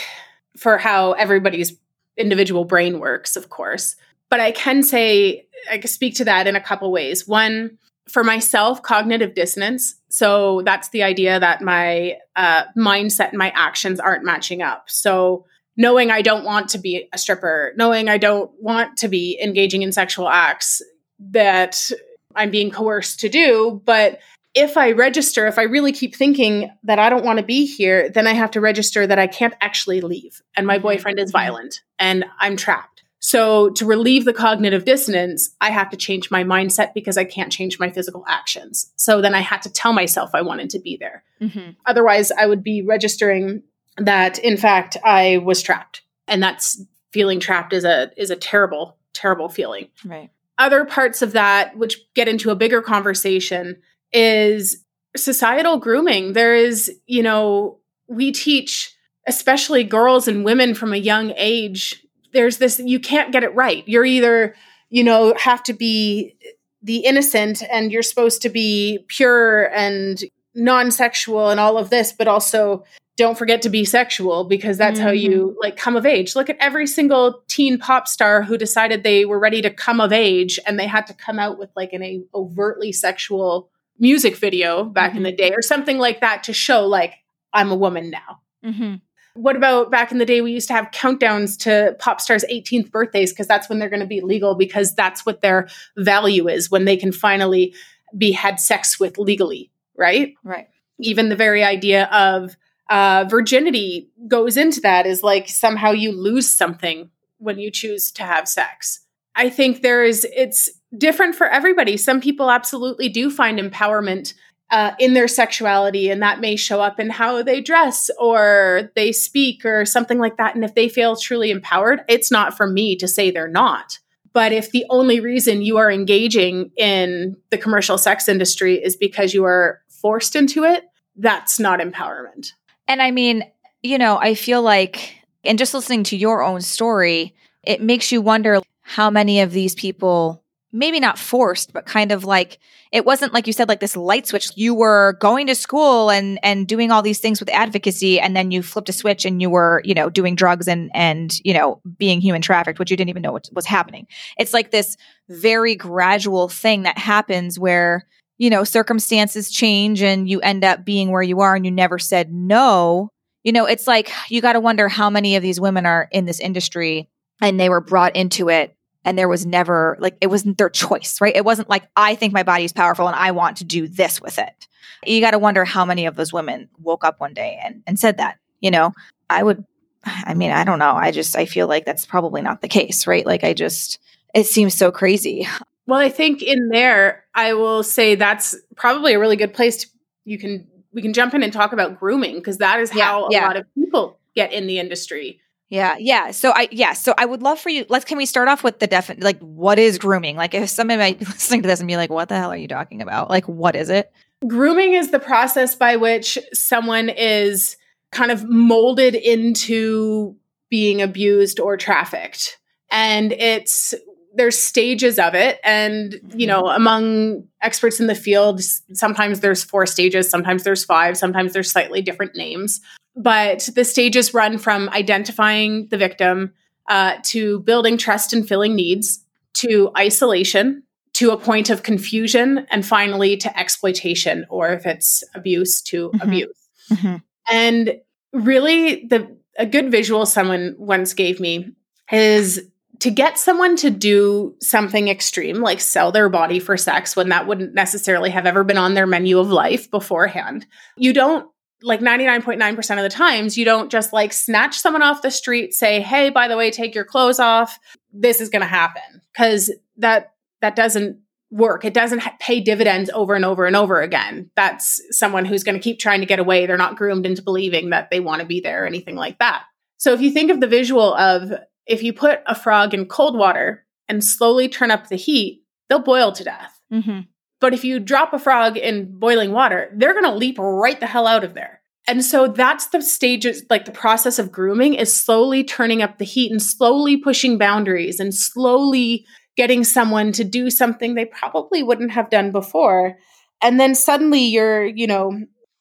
[0.56, 1.76] for how everybody's
[2.16, 3.96] individual brain works, of course.
[4.31, 7.27] But I can say, I can speak to that in a couple ways.
[7.29, 9.94] One, for myself, cognitive dissonance.
[10.09, 14.90] So that's the idea that my uh, mindset and my actions aren't matching up.
[14.90, 15.46] So
[15.77, 19.83] knowing I don't want to be a stripper, knowing I don't want to be engaging
[19.83, 20.83] in sexual acts
[21.18, 21.90] that
[22.37, 24.18] I'm being coerced to do, but
[24.54, 28.08] if I register, if I really keep thinking that I don't want to be here,
[28.08, 30.42] then I have to register that I can't actually leave.
[30.56, 30.82] And my mm-hmm.
[30.82, 33.02] boyfriend is violent and I'm trapped.
[33.18, 37.50] So to relieve the cognitive dissonance, I have to change my mindset because I can't
[37.50, 38.92] change my physical actions.
[38.96, 41.24] So then I had to tell myself I wanted to be there.
[41.40, 41.70] Mm-hmm.
[41.86, 43.62] Otherwise, I would be registering
[43.96, 46.02] that in fact I was trapped.
[46.28, 49.88] And that's feeling trapped is a is a terrible, terrible feeling.
[50.04, 50.30] Right.
[50.58, 53.80] Other parts of that, which get into a bigger conversation,
[54.14, 54.83] is
[55.16, 56.33] societal grooming.
[56.33, 58.94] There is, you know, we teach
[59.27, 62.05] especially girls and women from a young age.
[62.33, 63.87] There's this you can't get it right.
[63.87, 64.55] You're either,
[64.90, 66.37] you know, have to be
[66.83, 70.22] the innocent and you're supposed to be pure and
[70.55, 72.85] non-sexual and all of this, but also
[73.16, 75.07] don't forget to be sexual because that's mm-hmm.
[75.07, 75.59] how you mm-hmm.
[75.62, 76.35] like come of age.
[76.35, 80.12] Look at every single teen pop star who decided they were ready to come of
[80.12, 84.85] age and they had to come out with like an a overtly sexual music video
[84.85, 85.18] back mm-hmm.
[85.18, 85.37] in the mm-hmm.
[85.37, 87.14] day or something like that to show like
[87.52, 88.40] I'm a woman now.
[88.64, 88.94] Mm-hmm.
[89.35, 90.40] What about back in the day?
[90.40, 94.00] We used to have countdowns to pop stars' 18th birthdays because that's when they're going
[94.00, 97.74] to be legal because that's what their value is when they can finally
[98.16, 100.35] be had sex with legally, right?
[100.44, 100.68] Right.
[101.00, 102.57] Even the very idea of
[102.88, 108.22] uh, virginity goes into that is like somehow you lose something when you choose to
[108.22, 109.00] have sex.
[109.36, 111.96] I think there is, it's different for everybody.
[111.96, 114.34] Some people absolutely do find empowerment
[114.70, 119.12] uh, in their sexuality, and that may show up in how they dress or they
[119.12, 120.54] speak or something like that.
[120.54, 123.98] And if they feel truly empowered, it's not for me to say they're not.
[124.32, 129.32] But if the only reason you are engaging in the commercial sex industry is because
[129.32, 130.84] you are forced into it,
[131.16, 132.48] that's not empowerment.
[132.88, 133.44] And I mean,
[133.82, 138.20] you know, I feel like, and just listening to your own story, it makes you
[138.20, 138.60] wonder
[138.94, 142.59] how many of these people maybe not forced, but kind of like
[142.92, 144.50] it wasn't like you said, like this light switch.
[144.57, 148.52] You were going to school and and doing all these things with advocacy, and then
[148.52, 151.80] you flipped a switch and you were, you know, doing drugs and and you know
[151.98, 154.07] being human trafficked, which you didn't even know what was happening.
[154.38, 154.96] It's like this
[155.28, 158.07] very gradual thing that happens where
[158.38, 161.98] you know circumstances change and you end up being where you are, and you never
[161.98, 163.09] said no.
[163.42, 166.26] You know, it's like you got to wonder how many of these women are in
[166.26, 167.09] this industry
[167.40, 171.20] and they were brought into it and there was never like it wasn't their choice,
[171.20, 171.34] right?
[171.34, 174.20] It wasn't like I think my body is powerful and I want to do this
[174.20, 174.68] with it.
[175.06, 177.98] You got to wonder how many of those women woke up one day and and
[177.98, 178.38] said that.
[178.60, 178.92] You know,
[179.28, 179.64] I would
[180.04, 180.92] I mean, I don't know.
[180.92, 183.24] I just I feel like that's probably not the case, right?
[183.26, 183.98] Like I just
[184.34, 185.46] it seems so crazy.
[185.86, 189.86] Well, I think in there I will say that's probably a really good place to
[190.24, 193.26] you can we can jump in and talk about grooming because that is Yeah, how
[193.26, 193.46] a yeah.
[193.46, 195.40] lot of people get in the industry.
[195.74, 196.30] Yeah, yeah.
[196.30, 197.84] So I yeah, so I would love for you.
[197.88, 200.37] Let's can we start off with the defi- like what is grooming?
[200.37, 202.56] Like if somebody might be listening to this and be like, "What the hell are
[202.56, 204.12] you talking about?" Like what is it?
[204.46, 207.76] Grooming is the process by which someone is
[208.12, 210.37] kind of molded into
[210.70, 212.56] being abused or trafficked.
[212.92, 213.94] And it's
[214.37, 216.76] there's stages of it and you know mm-hmm.
[216.76, 218.60] among experts in the field
[218.92, 222.80] sometimes there's four stages sometimes there's five sometimes there's slightly different names
[223.16, 226.53] but the stages run from identifying the victim
[226.88, 229.24] uh, to building trust and filling needs
[229.55, 230.83] to isolation
[231.14, 236.22] to a point of confusion and finally to exploitation or if it's abuse to Mhm.
[236.22, 237.20] abuse.
[237.50, 237.96] And
[238.33, 241.70] really the a good visual someone once gave me
[242.11, 242.61] is
[242.98, 247.46] to get someone to do something extreme like sell their body for sex when that
[247.46, 250.66] wouldn't necessarily have ever been on their menu of life beforehand.
[250.96, 251.46] You don't
[251.82, 256.00] like 99.9% of the times you don't just like snatch someone off the street say
[256.00, 257.78] hey by the way take your clothes off.
[258.12, 261.18] This is going to happen cuz that that doesn't
[261.50, 261.84] work.
[261.84, 264.50] It doesn't pay dividends over and over and over again.
[264.56, 266.66] That's someone who's going to keep trying to get away.
[266.66, 269.64] They're not groomed into believing that they want to be there or anything like that.
[269.98, 271.52] So if you think of the visual of
[271.87, 276.00] if you put a frog in cold water and slowly turn up the heat they'll
[276.00, 276.80] boil to death.
[276.92, 277.20] Mm-hmm.
[277.64, 281.07] But if you drop a frog in boiling water, they're going to leap right the
[281.07, 281.81] hell out of there.
[282.07, 286.27] And so that's the stages, like the process of grooming is slowly turning up the
[286.27, 289.24] heat and slowly pushing boundaries and slowly
[289.57, 293.16] getting someone to do something they probably wouldn't have done before.
[293.62, 295.33] And then suddenly you're, you know,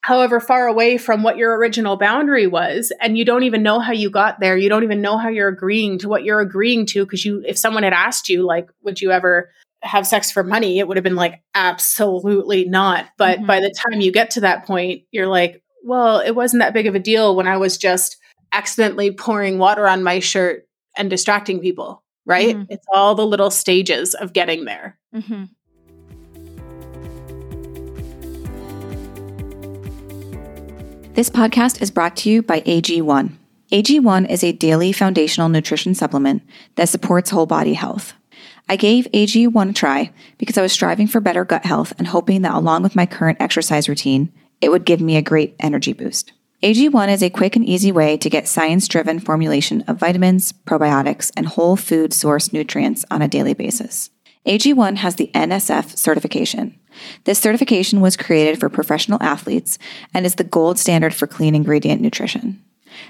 [0.04, 3.92] however far away from what your original boundary was and you don't even know how
[3.92, 4.56] you got there.
[4.56, 7.58] You don't even know how you're agreeing to what you're agreeing to because you if
[7.58, 9.52] someone had asked you like would you ever
[9.84, 13.06] have sex for money, it would have been like, absolutely not.
[13.18, 13.48] But Mhm.
[13.48, 16.88] by the time you get to that point, you're like, well, it wasn't that big
[16.88, 18.18] of a deal when I was just
[18.54, 20.66] accidentally pouring water on my shirt
[20.98, 22.56] and distracting people, right?
[22.56, 22.68] Mhm.
[22.70, 24.98] It's all the little stages of getting there.
[25.14, 25.44] Mm-hmm.
[31.14, 33.38] This podcast is brought to you by AG1.
[33.72, 36.42] AG1 is a daily foundational nutrition supplement
[36.76, 38.14] that supports whole body health.
[38.70, 42.42] I gave AG1 a try because I was striving for better gut health and hoping
[42.44, 46.32] that along with my current exercise routine, it would give me a great energy boost.
[46.64, 51.30] AG1 is a quick and easy way to get science driven formulation of vitamins, probiotics,
[51.36, 54.10] and whole food source nutrients on a daily basis.
[54.46, 56.80] AG1 has the NSF certification.
[57.26, 59.78] This certification was created for professional athletes
[60.14, 62.64] and is the gold standard for clean ingredient nutrition.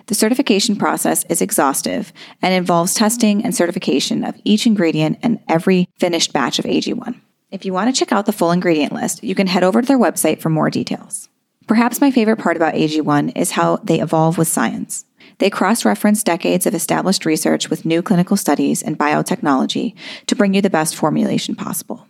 [0.08, 5.88] The certification process is exhaustive and involves testing and certification of each ingredient and every
[5.98, 7.20] finished batch of AG1.
[7.52, 9.88] If you want to check out the full ingredient list, you can head over to
[9.88, 11.30] their website for more details.
[11.68, 15.06] Perhaps my favorite part about AG1 is how they evolve with science.
[15.38, 19.96] They cross reference decades of established research with new clinical studies and biotechnology
[20.28, 22.08] to bring you the best formulation possible.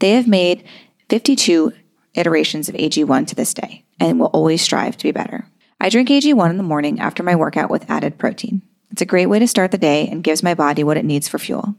[0.00, 0.64] They have made
[1.08, 1.72] 52
[2.14, 5.46] iterations of AG1 to this day and will always strive to be better.
[5.82, 8.62] I drink AG1 in the morning after my workout with added protein.
[8.92, 11.26] It's a great way to start the day and gives my body what it needs
[11.26, 11.74] for fuel.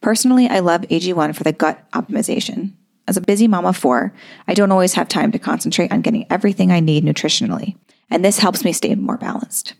[0.00, 2.72] Personally, I love AG1 for the gut optimization.
[3.06, 4.14] As a busy mom of four,
[4.48, 7.76] I don't always have time to concentrate on getting everything I need nutritionally,
[8.08, 9.74] and this helps me stay more balanced.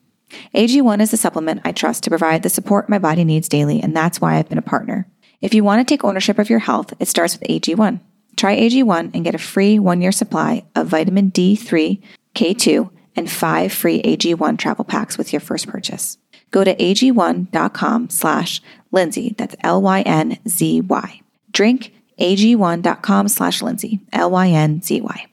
[0.54, 3.96] AG1 is a supplement I trust to provide the support my body needs daily, and
[3.96, 5.08] that's why I've been a partner.
[5.40, 8.00] If you want to take ownership of your health, it starts with AG1.
[8.36, 12.02] Try AG1 and get a free one year supply of vitamin D3,
[12.34, 16.18] K2, and five free AG1 travel packs with your first purchase.
[16.50, 21.20] Go to ag1.com slash Lynzy, that's L-Y-N-Z-Y.
[21.50, 25.26] Drink ag1.com slash Lynzy, L-Y-N-Z-Y.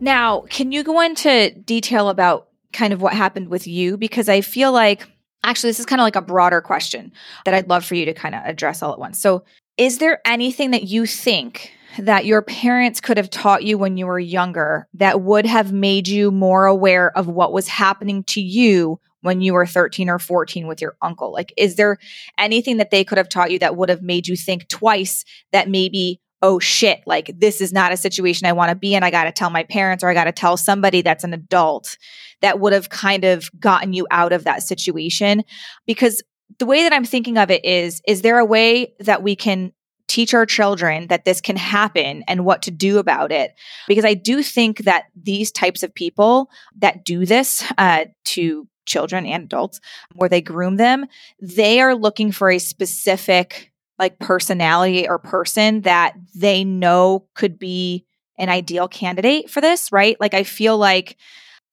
[0.00, 3.96] Now, can you go into detail about kind of what happened with you?
[3.96, 5.08] Because I feel like,
[5.42, 7.12] actually, this is kind of like a broader question
[7.44, 9.18] that I'd love for you to kind of address all at once.
[9.18, 9.44] So,
[9.78, 14.06] is there anything that you think that your parents could have taught you when you
[14.06, 19.00] were younger that would have made you more aware of what was happening to you
[19.22, 21.32] when you were 13 or 14 with your uncle?
[21.32, 21.96] Like, is there
[22.36, 25.68] anything that they could have taught you that would have made you think twice that
[25.68, 29.02] maybe, oh shit, like this is not a situation I want to be in.
[29.02, 31.96] I got to tell my parents or I got to tell somebody that's an adult
[32.42, 35.42] that would have kind of gotten you out of that situation?
[35.86, 36.22] Because
[36.58, 39.72] the way that I'm thinking of it is, is there a way that we can
[40.08, 43.54] teach our children that this can happen and what to do about it.
[43.86, 49.26] Because I do think that these types of people that do this uh, to children
[49.26, 49.80] and adults,
[50.14, 51.06] where they groom them,
[51.40, 58.06] they are looking for a specific like personality or person that they know could be
[58.38, 60.16] an ideal candidate for this, right?
[60.20, 61.16] Like I feel like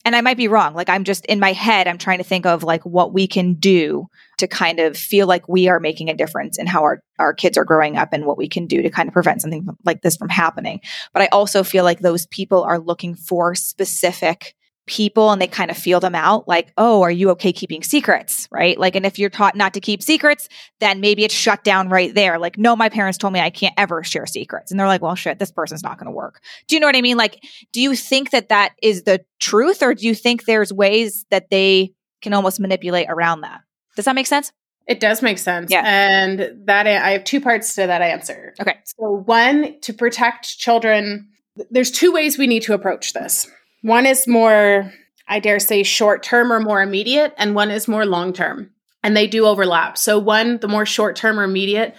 [0.04, 0.76] and I might be wrong.
[0.76, 3.56] Like I'm just in my head, I'm trying to think of like what we can
[3.56, 4.08] do
[4.38, 7.58] to kind of feel like we are making a difference in how our, our kids
[7.58, 10.18] are growing up and what we can do to kind of prevent something like this
[10.18, 10.82] from happening.
[11.14, 14.56] But I also feel like those people are looking for specific
[14.88, 18.48] people and they kind of feel them out like oh are you okay keeping secrets?
[18.52, 18.78] Right?
[18.80, 20.48] Like and if you're taught not to keep secrets
[20.80, 22.38] then maybe it's shut down right there.
[22.38, 24.70] Like no my parents told me i can't ever share secrets.
[24.70, 26.40] And they're like well shit this person's not going to work.
[26.68, 27.18] Do you know what i mean?
[27.18, 31.26] Like do you think that that is the truth or do you think there's ways
[31.32, 33.62] that they can almost manipulate around that
[33.96, 34.52] does that make sense
[34.88, 35.72] it does make sense.
[35.72, 35.84] Yeah.
[35.86, 38.54] And that I have two parts to that answer.
[38.60, 41.30] okay So, one, to protect children,
[41.72, 43.50] there's two ways we need to approach this.
[43.82, 44.92] One is more,
[45.28, 48.72] I dare say, short term or more immediate, and one is more long term.
[49.04, 49.98] And they do overlap.
[49.98, 51.96] So, one, the more short term or immediate,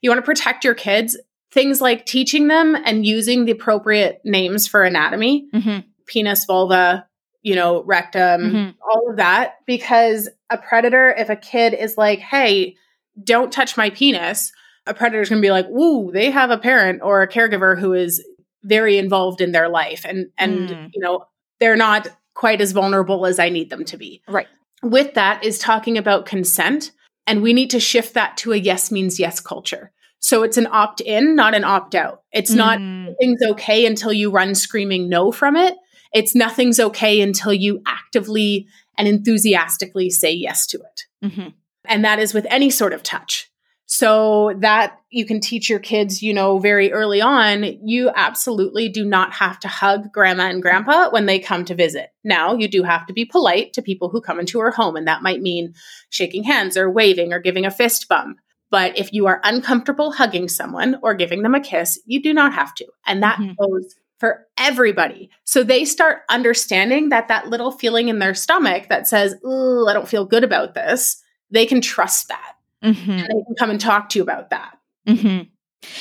[0.00, 1.18] you want to protect your kids.
[1.52, 5.80] Things like teaching them and using the appropriate names for anatomy mm-hmm.
[6.06, 7.08] penis, vulva,
[7.42, 8.74] you know, rectum, Mhm.
[8.92, 9.56] all of that.
[9.66, 12.76] Because a predator, if a kid is like, hey,
[13.24, 14.52] don't touch my penis,
[14.86, 17.92] a predator's going to be like, ooh, they have a parent or a caregiver who
[17.92, 18.24] is
[18.64, 20.04] very involved in their life.
[20.06, 20.90] And, and, Mm.
[20.94, 21.24] you know,
[21.60, 24.22] they're not quite as vulnerable as I need them to be.
[24.28, 24.48] Right.
[24.82, 26.92] With that is talking about consent.
[27.26, 29.92] And we need to shift that to a yes means yes culture.
[30.18, 32.22] So it's an opt in, not an opt out.
[32.32, 33.14] It's not Mm.
[33.20, 35.74] things okay until you run screaming no from it.
[36.12, 38.66] It's nothing's okay until you actively
[38.98, 41.26] and enthusiastically say yes to it.
[41.32, 41.54] Mhm.
[41.86, 43.46] And that is with any sort of touch.
[43.86, 49.04] So that you can teach your kids, you know, very early on, you absolutely do
[49.04, 52.10] not have to hug grandma and grandpa when they come to visit.
[52.22, 55.08] Now, you do have to be polite to people who come into our home, and
[55.08, 55.74] that might mean
[56.08, 58.38] shaking hands or waving or giving a fist bump.
[58.70, 62.54] But if you are uncomfortable hugging someone or giving them a kiss, you do not
[62.54, 62.86] have to.
[63.06, 63.56] And that Mhm.
[63.56, 65.30] goes for everybody.
[65.44, 69.92] So they start understanding that that little feeling in their stomach that says, "Ooh, I
[69.94, 72.52] don't feel good about this." They can trust that.
[72.84, 73.08] Mhm.
[73.08, 74.78] And they can come and talk to you about that.
[75.08, 75.48] Mhm.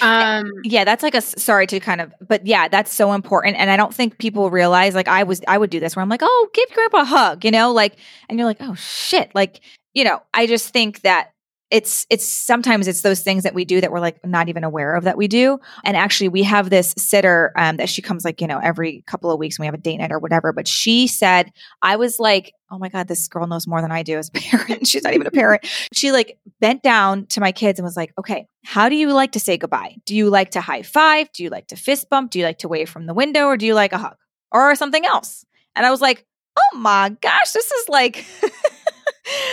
[0.01, 3.71] Um yeah that's like a sorry to kind of but yeah that's so important and
[3.71, 6.19] i don't think people realize like i was i would do this where i'm like
[6.21, 7.95] oh give grandpa a hug you know like
[8.27, 9.61] and you're like oh shit like
[9.93, 11.31] you know i just think that
[11.71, 14.95] it's it's sometimes it's those things that we do that we're like not even aware
[14.95, 15.59] of that we do.
[15.83, 19.29] And actually we have this sitter um, that she comes like you know every couple
[19.29, 20.51] of weeks and we have a date night or whatever.
[20.51, 21.51] But she said
[21.81, 24.31] i was like oh my god this girl knows more than i do as a
[24.33, 24.87] parent.
[24.87, 25.65] She's not even a parent.
[25.93, 29.31] She like bent down to my kids and was like okay how do you like
[29.33, 29.95] to say goodbye?
[30.05, 31.31] Do you like to high five?
[31.33, 32.31] Do you like to fist bump?
[32.31, 33.45] Do you like to wave from the window?
[33.45, 34.17] Or do you like a hug?
[34.51, 35.45] Or something else?
[35.75, 36.25] And i was like
[36.57, 38.25] oh my gosh this is like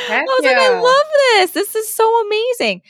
[0.09, 1.51] I Heck was like, I love this.
[1.53, 2.83] This is so amazing.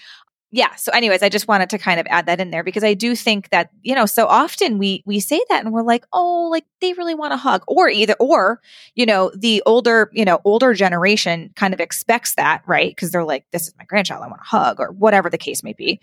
[0.52, 0.74] Yeah.
[0.76, 3.16] So, anyways, I just wanted to kind of add that in there because I do
[3.16, 6.64] think that you know, so often we we say that and we're like, oh, like
[6.80, 8.60] they really want a hug, or either, or
[8.94, 12.90] you know, the older you know older generation kind of expects that, right?
[12.90, 15.64] Because they're like, this is my grandchild, I want a hug, or whatever the case
[15.64, 16.00] may be,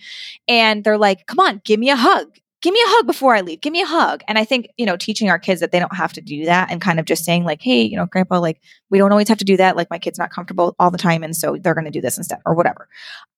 [0.47, 2.27] and they're like, come on, give me a hug.
[2.63, 3.59] Give me a hug before I leave.
[3.59, 4.23] Give me a hug.
[4.25, 6.71] And I think, you know, teaching our kids that they don't have to do that
[6.71, 9.39] and kind of just saying, like, hey, you know, grandpa, like, we don't always have
[9.39, 9.75] to do that.
[9.75, 11.23] Like my kid's not comfortable all the time.
[11.23, 12.87] And so they're going to do this instead or whatever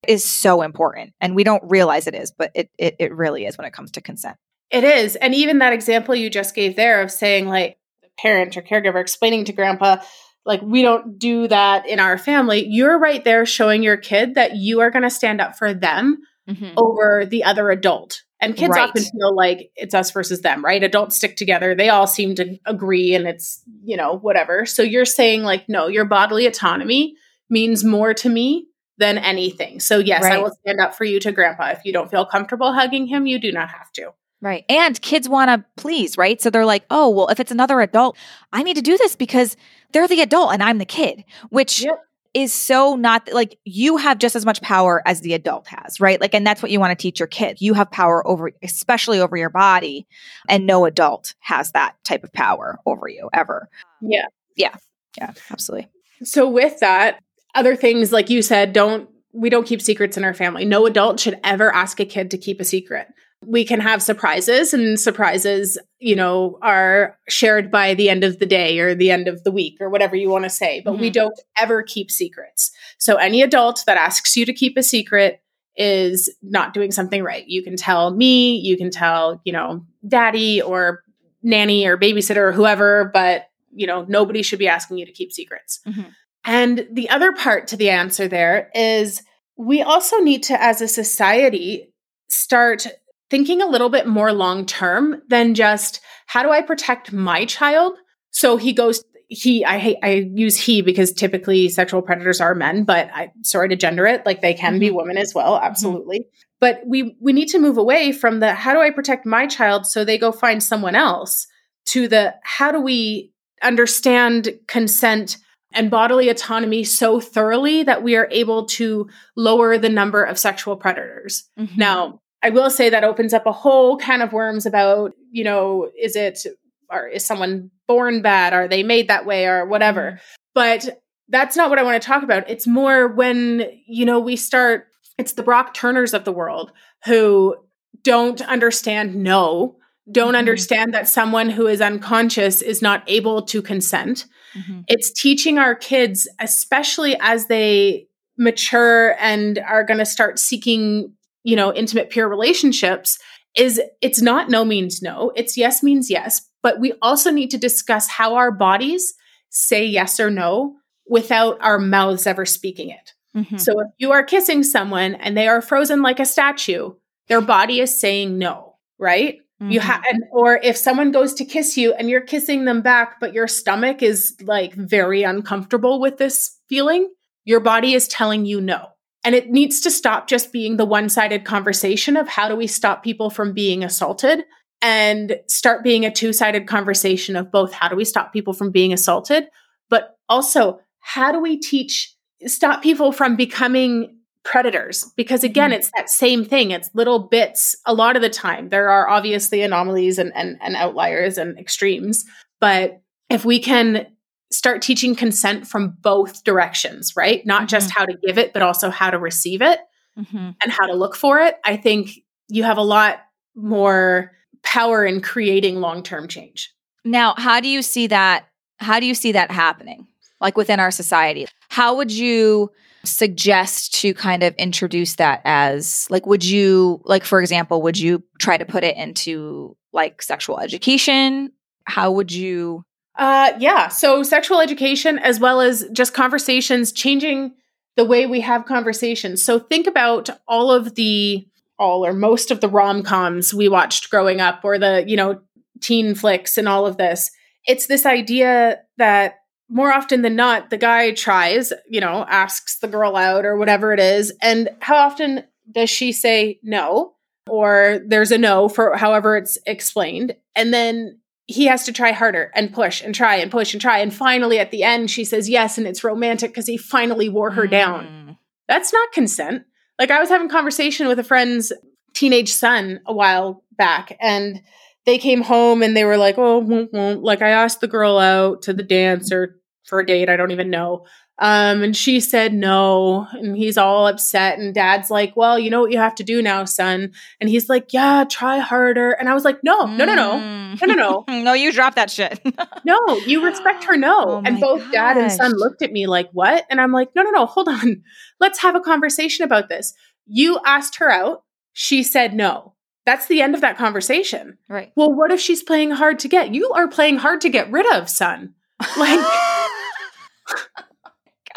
[0.08, 1.14] is so important.
[1.20, 3.90] And we don't realize it is, but it, it, it really is when it comes
[3.92, 4.38] to consent.
[4.70, 5.16] It is.
[5.16, 9.02] And even that example you just gave there of saying, like, the parent or caregiver
[9.02, 10.04] explaining to grandpa,
[10.46, 14.56] like, we don't do that in our family, you're right there showing your kid that
[14.56, 16.74] you are going to stand up for them mm-hmm.
[16.78, 18.22] over the other adult.
[18.42, 18.90] And kids Right.
[18.90, 20.84] often feel like it's us versus them, right?
[20.84, 21.74] Adults stick together.
[21.74, 24.66] They all seem to agree and it's, you know, whatever.
[24.66, 27.16] So you're saying, like, no, your bodily autonomy
[27.50, 28.68] means more to me
[28.98, 29.80] than anything.
[29.80, 31.70] So, yes, I will stand up for you to grandpa.
[31.70, 34.14] If you don't feel comfortable hugging him, you do not have to.
[34.42, 34.64] Right.
[34.70, 36.42] And kids want to please, right?
[36.42, 38.18] So they're like, oh, well, if it's another adult,
[38.54, 39.58] I need to do this because
[39.92, 42.00] they're the adult and I'm the kid, which yep.
[42.36, 46.20] Is so not like you have just as much power as the adult has, right?
[46.20, 47.62] Like, and that's what you want to teach your kid.
[47.62, 50.06] You have power over, especially over your body,
[50.50, 53.70] and no adult has that type of power over you ever.
[54.02, 54.26] Yeah.
[54.58, 54.76] Yeah.
[55.18, 55.32] Yeah.
[55.50, 55.88] Absolutely.
[56.24, 57.20] So, with that,
[57.56, 60.66] other things like you said, don't we don't keep secrets in our family.
[60.66, 63.08] No adult should ever ask a kid to keep a secret.
[63.48, 68.46] We can have surprises, and surprises, you know, are shared by the end of the
[68.46, 71.02] day or the end of the week or whatever you want to say, but mm-hmm.
[71.02, 72.72] we don't ever keep secrets.
[72.98, 75.42] So, any adult that asks you to keep a secret
[75.78, 77.46] is not doing something right.
[77.48, 81.04] You can tell me, you can tell, you know, daddy or
[81.44, 85.32] nanny or babysitter or whoever, but, you know, nobody should be asking you to keep
[85.32, 85.82] secrets.
[85.86, 86.10] Mm-hmm.
[86.46, 89.22] And the other part to the answer there is
[89.58, 91.94] we also need to, as a society,
[92.30, 92.88] start
[93.36, 97.98] thinking a little bit more long term than just how do I protect my child?
[98.32, 102.86] So he goes, he, I hate, I use he because typically sexual predators are men,
[102.86, 104.80] but I sorry to gender it, like they can mm-hmm.
[104.80, 105.66] be women as well, mm-hmm.
[105.66, 106.20] absolutely.
[106.20, 106.46] Mm-hmm.
[106.62, 109.86] But we we need to move away from the how do I protect my child
[109.86, 111.46] so they go find someone else
[111.88, 115.40] to the how do we understand consent
[115.74, 120.78] and bodily autonomy so thoroughly that we are able to lower the number of sexual
[120.78, 121.50] predators.
[121.60, 121.78] Mm-hmm.
[121.78, 125.90] Now, I will say that opens up a whole can of worms about, you know,
[126.00, 126.46] is it
[126.90, 128.54] or is someone born bad?
[128.54, 130.12] Are they made that way or whatever?
[130.12, 130.18] Mm-hmm.
[130.54, 132.50] But that's not what I want to talk about.
[132.50, 136.72] It's more when, you know, we start, it's the Brock Turners of the world
[137.06, 137.56] who
[138.04, 139.78] don't understand no,
[140.12, 140.36] don't mm-hmm.
[140.36, 144.26] understand that someone who is unconscious is not able to consent
[144.56, 144.82] Mm-hmm.
[144.88, 148.08] It's teaching our kids, especially as they
[148.38, 151.14] mature and are going to start seeking,
[151.46, 153.20] you know, intimate peer relationships,
[153.56, 155.32] is it's not no means no.
[155.36, 156.42] It's yes means yes.
[156.62, 159.14] But we also need to discuss how our bodies
[159.50, 160.76] say yes or no
[161.08, 163.14] without our mouths ever speaking it.
[163.38, 163.58] Mm-hmm.
[163.58, 166.94] So if you are kissing someone and they are frozen like a statue,
[167.28, 169.40] their body is saying no, right?
[169.62, 169.72] Mm-hmm.
[169.72, 173.34] You have, or if someone goes to kiss you and you're kissing them back, but
[173.34, 178.90] your stomach is like very uncomfortable with this feeling, your body is telling you no.
[179.26, 182.68] And it needs to stop just being the one sided conversation of how do we
[182.68, 184.46] stop people from being assaulted
[184.82, 188.72] and start being a two sided conversation of both how do we stop people from
[188.72, 189.46] being assaulted,
[189.90, 192.14] but also how do we teach,
[192.46, 195.12] stop people from becoming predators?
[195.18, 195.80] Because again mm-hmm.
[195.80, 196.72] it's that same thing.
[196.72, 198.70] It's little bits a lot of the time.
[198.70, 202.24] There are obviously anomalies and, and, and outliers and extremes
[202.60, 204.08] but if we can
[204.56, 207.46] start teaching consent from both directions right?
[207.46, 207.68] Not mm-hmm.
[207.68, 209.80] just how to give it but also how to receive it
[210.18, 210.52] mm-hmm.
[210.62, 211.58] and how to look for it.
[211.64, 212.12] I think
[212.48, 213.20] you have a lot
[213.56, 214.32] more
[214.64, 216.74] power in creating long-term change.
[217.04, 218.48] Now how do you see that
[218.78, 220.08] how do you see that happening
[220.42, 221.48] like within our society?
[221.70, 222.72] How would you
[223.04, 228.24] suggest to kind of introduce that as like would you like for example would you
[228.40, 231.52] try to put it into like sexual education?
[231.86, 232.84] How would you
[233.18, 237.54] uh yeah so sexual education as well as just conversations changing
[237.96, 241.46] the way we have conversations so think about all of the
[241.78, 245.40] all or most of the rom-coms we watched growing up or the you know
[245.82, 247.32] teen flicks and all of this
[247.66, 249.40] it's this idea that
[249.70, 253.94] more often than not, the guy tries, you know, asks the girl out or whatever
[253.94, 254.32] it is.
[254.42, 257.14] And how often does she say no?
[257.48, 260.36] Or there's a no for however it's explained.
[260.56, 264.00] And then he has to try harder and push and try and push and try.
[264.00, 265.78] And finally, at the end, she says yes.
[265.78, 267.72] And it's romantic because he finally wore her mm.
[267.72, 268.38] down.
[268.68, 269.64] That's not consent.
[270.00, 271.72] Like I was having conversation with a friend's
[272.14, 274.18] teenage son a while back.
[274.20, 274.62] And
[275.06, 277.24] they came home and they were like, oh, won't, won't.
[277.24, 280.30] like I asked the girl out to the dance or for a date.
[280.30, 281.06] I don't even know.
[281.38, 283.28] Um, and she said no.
[283.34, 284.58] And he's all upset.
[284.58, 287.12] And dad's like, well, you know what you have to do now, son.
[287.42, 289.12] And he's like, yeah, try harder.
[289.12, 291.26] And I was like, no, no, no, no, no, no, no.
[291.44, 292.40] no, you drop that shit.
[292.86, 294.16] no, you respect her no.
[294.26, 294.92] Oh and both gosh.
[294.92, 296.66] dad and son looked at me like, what?
[296.70, 298.04] And I'm like, no, no, no, hold on.
[298.40, 299.94] Let's have a conversation about this.
[300.26, 301.44] You asked her out.
[301.74, 302.74] She said no.
[303.06, 304.58] That's the end of that conversation.
[304.68, 304.92] Right.
[304.96, 306.56] Well, what if she's playing hard to get?
[306.56, 308.56] You are playing hard to get rid of, son.
[308.98, 309.20] Like,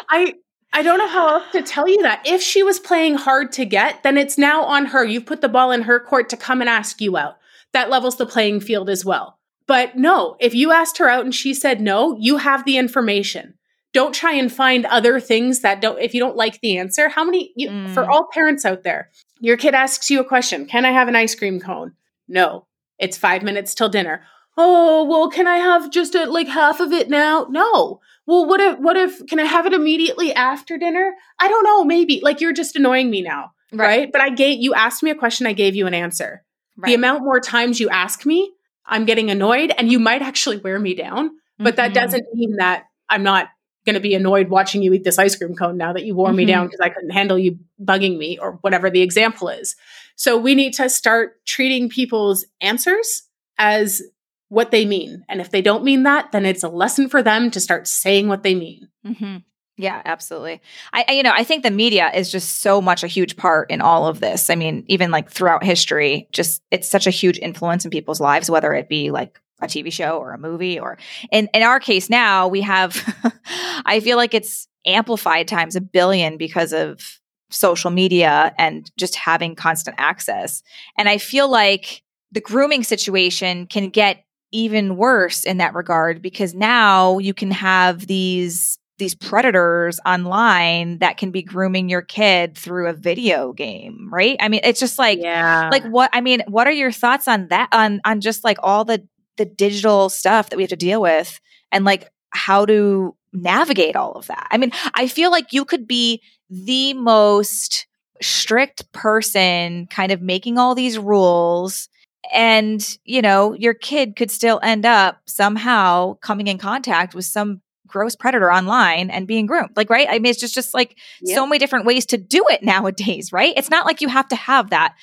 [0.09, 0.35] I
[0.71, 2.21] I don't know how else to tell you that.
[2.25, 5.03] If she was playing hard to get, then it's now on her.
[5.03, 7.37] You've put the ball in her court to come and ask you out.
[7.73, 9.39] That levels the playing field as well.
[9.67, 13.55] But no, if you asked her out and she said no, you have the information.
[13.93, 17.09] Don't try and find other things that don't, if you don't like the answer.
[17.09, 17.93] How many, you, mm.
[17.93, 21.15] for all parents out there, your kid asks you a question Can I have an
[21.15, 21.93] ice cream cone?
[22.27, 22.67] No.
[22.99, 24.21] It's five minutes till dinner.
[24.57, 27.47] Oh, well, can I have just a, like half of it now?
[27.49, 28.01] No.
[28.29, 31.15] Well, what if, what if, can I have it immediately after dinner?
[31.39, 32.19] I don't know, maybe.
[32.21, 33.53] Like you're just annoying me now.
[33.73, 33.87] Right.
[33.87, 34.11] right?
[34.11, 36.43] But I gave, you asked me a question, I gave you an answer.
[36.77, 36.89] Right.
[36.89, 38.53] The amount more times you ask me,
[38.85, 41.31] I'm getting annoyed and you might actually wear me down.
[41.57, 41.75] But mm-hmm.
[41.77, 43.47] that doesn't mean that I'm not
[43.87, 46.27] going to be annoyed watching you eat this ice cream cone now that you wore
[46.27, 46.35] mm-hmm.
[46.35, 49.75] me down because I couldn't handle you bugging me or whatever the example is.
[50.15, 53.23] So we need to start treating people's answers
[53.57, 54.03] as
[54.49, 55.23] what they mean.
[55.29, 58.27] And if they don't mean that, then it's a lesson for them to start saying
[58.27, 58.89] what they mean.
[59.05, 59.37] Mm-hmm.
[59.77, 60.59] Yeah, absolutely.
[60.91, 63.71] I, I, you know, I think the media is just so much a huge part
[63.71, 64.49] in all of this.
[64.49, 68.51] I mean, even like throughout history, just it's such a huge influence in people's lives,
[68.51, 70.97] whether it be like a TV show or a movie or
[71.31, 73.01] in in our case now, we have
[73.85, 77.19] I feel like it's amplified times a billion because of
[77.49, 80.61] social media and just having constant access.
[80.97, 86.53] And I feel like the grooming situation can get even worse in that regard because
[86.53, 92.87] now you can have these these predators online that can be grooming your kid through
[92.87, 95.69] a video game right i mean it's just like yeah.
[95.71, 98.83] like what i mean what are your thoughts on that on on just like all
[98.83, 99.05] the
[99.37, 101.39] the digital stuff that we have to deal with
[101.71, 105.87] and like how to navigate all of that i mean i feel like you could
[105.87, 107.87] be the most
[108.21, 111.87] strict person kind of making all these rules
[112.31, 117.61] and you know your kid could still end up somehow coming in contact with some
[117.87, 120.07] gross predator online and being groomed like right?
[120.09, 121.35] I mean it's just just like yep.
[121.35, 123.53] so many different ways to do it nowadays right?
[123.57, 124.95] It's not like you have to have that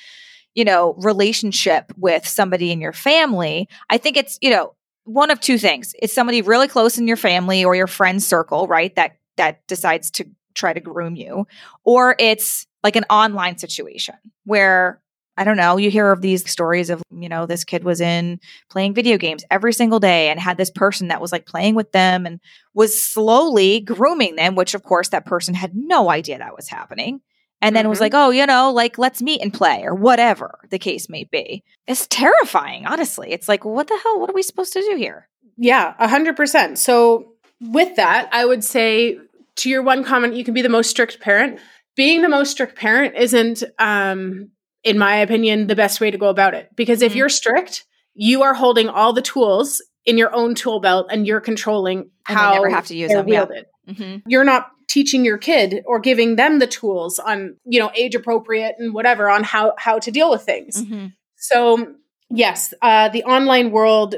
[0.55, 3.67] you know relationship with somebody in your family.
[3.89, 5.93] I think it's you know one of two things.
[5.99, 10.11] It's somebody really close in your family or your friend circle right that that decides
[10.11, 11.45] to try to groom you
[11.83, 14.15] or it's like an online situation
[14.45, 14.99] where
[15.37, 18.39] I don't know, you hear of these stories of, you know, this kid was in
[18.69, 21.91] playing video games every single day and had this person that was like playing with
[21.91, 22.39] them and
[22.73, 27.21] was slowly grooming them, which of course that person had no idea that was happening.
[27.59, 27.89] And then mm-hmm.
[27.89, 31.23] was like, oh, you know, like let's meet and play or whatever the case may
[31.23, 31.63] be.
[31.87, 33.31] It's terrifying, honestly.
[33.31, 34.19] It's like, what the hell?
[34.19, 35.27] What are we supposed to do here?
[35.57, 36.77] Yeah, a hundred percent.
[36.77, 39.17] So with that, I would say
[39.55, 41.59] to your one comment, you can be the most strict parent.
[41.95, 44.51] Being the most strict parent isn't um
[44.87, 46.69] in my opinion, the best way to go about it.
[46.77, 47.17] Because if mm-hmm.
[47.17, 51.41] you're strict, you are holding all the tools in your own tool belt and you're
[51.41, 53.25] controlling and how never have to use them.
[53.25, 53.65] Wielded.
[53.85, 53.93] Yeah.
[53.93, 54.29] Mm-hmm.
[54.29, 58.75] You're not teaching your kid or giving them the tools on, you know, age appropriate
[58.79, 60.81] and whatever on how how to deal with things.
[60.81, 61.07] Mm-hmm.
[61.35, 61.95] So
[62.29, 64.15] yes, uh, the online world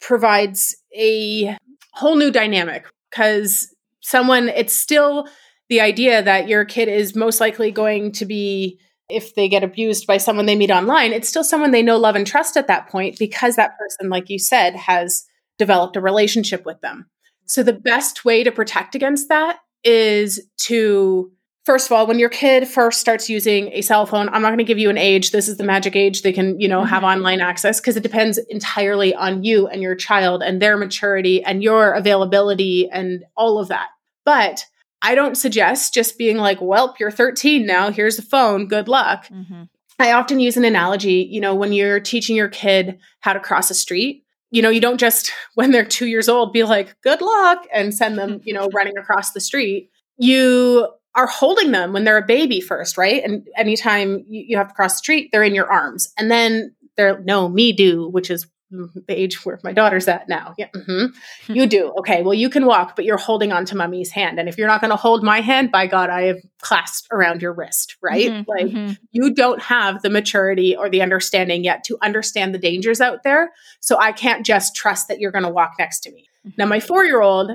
[0.00, 1.56] provides a
[1.92, 5.28] whole new dynamic because someone it's still
[5.68, 10.06] the idea that your kid is most likely going to be if they get abused
[10.06, 12.88] by someone they meet online, it's still someone they know, love, and trust at that
[12.88, 15.24] point because that person, like you said, has
[15.58, 17.08] developed a relationship with them.
[17.46, 21.32] So the best way to protect against that is to
[21.64, 24.58] first of all when your kid first starts using a cell phone i'm not going
[24.58, 26.88] to give you an age this is the magic age they can you know mm-hmm.
[26.88, 31.44] have online access because it depends entirely on you and your child and their maturity
[31.44, 33.88] and your availability and all of that
[34.24, 34.64] but
[35.02, 39.26] I don't suggest just being like, well, you're 13 now, here's a phone, good luck.
[39.28, 39.64] Mm-hmm.
[39.98, 43.70] I often use an analogy, you know, when you're teaching your kid how to cross
[43.70, 47.20] a street, you know, you don't just, when they're two years old, be like, good
[47.20, 49.90] luck and send them, you know, running across the street.
[50.16, 53.22] You are holding them when they're a baby first, right?
[53.24, 56.12] And anytime you, you have to cross the street, they're in your arms.
[56.16, 60.54] And then they're, no, me do, which is the age where my daughter's at now.
[60.58, 61.52] Yeah, mm-hmm.
[61.52, 61.92] you do.
[61.98, 64.38] Okay, well, you can walk, but you're holding on to mummy's hand.
[64.38, 67.42] And if you're not going to hold my hand, by God, I have clasped around
[67.42, 68.30] your wrist, right?
[68.30, 68.92] Mm-hmm, like mm-hmm.
[69.10, 73.52] you don't have the maturity or the understanding yet to understand the dangers out there.
[73.80, 76.28] So I can't just trust that you're going to walk next to me.
[76.56, 77.52] Now, my four year old,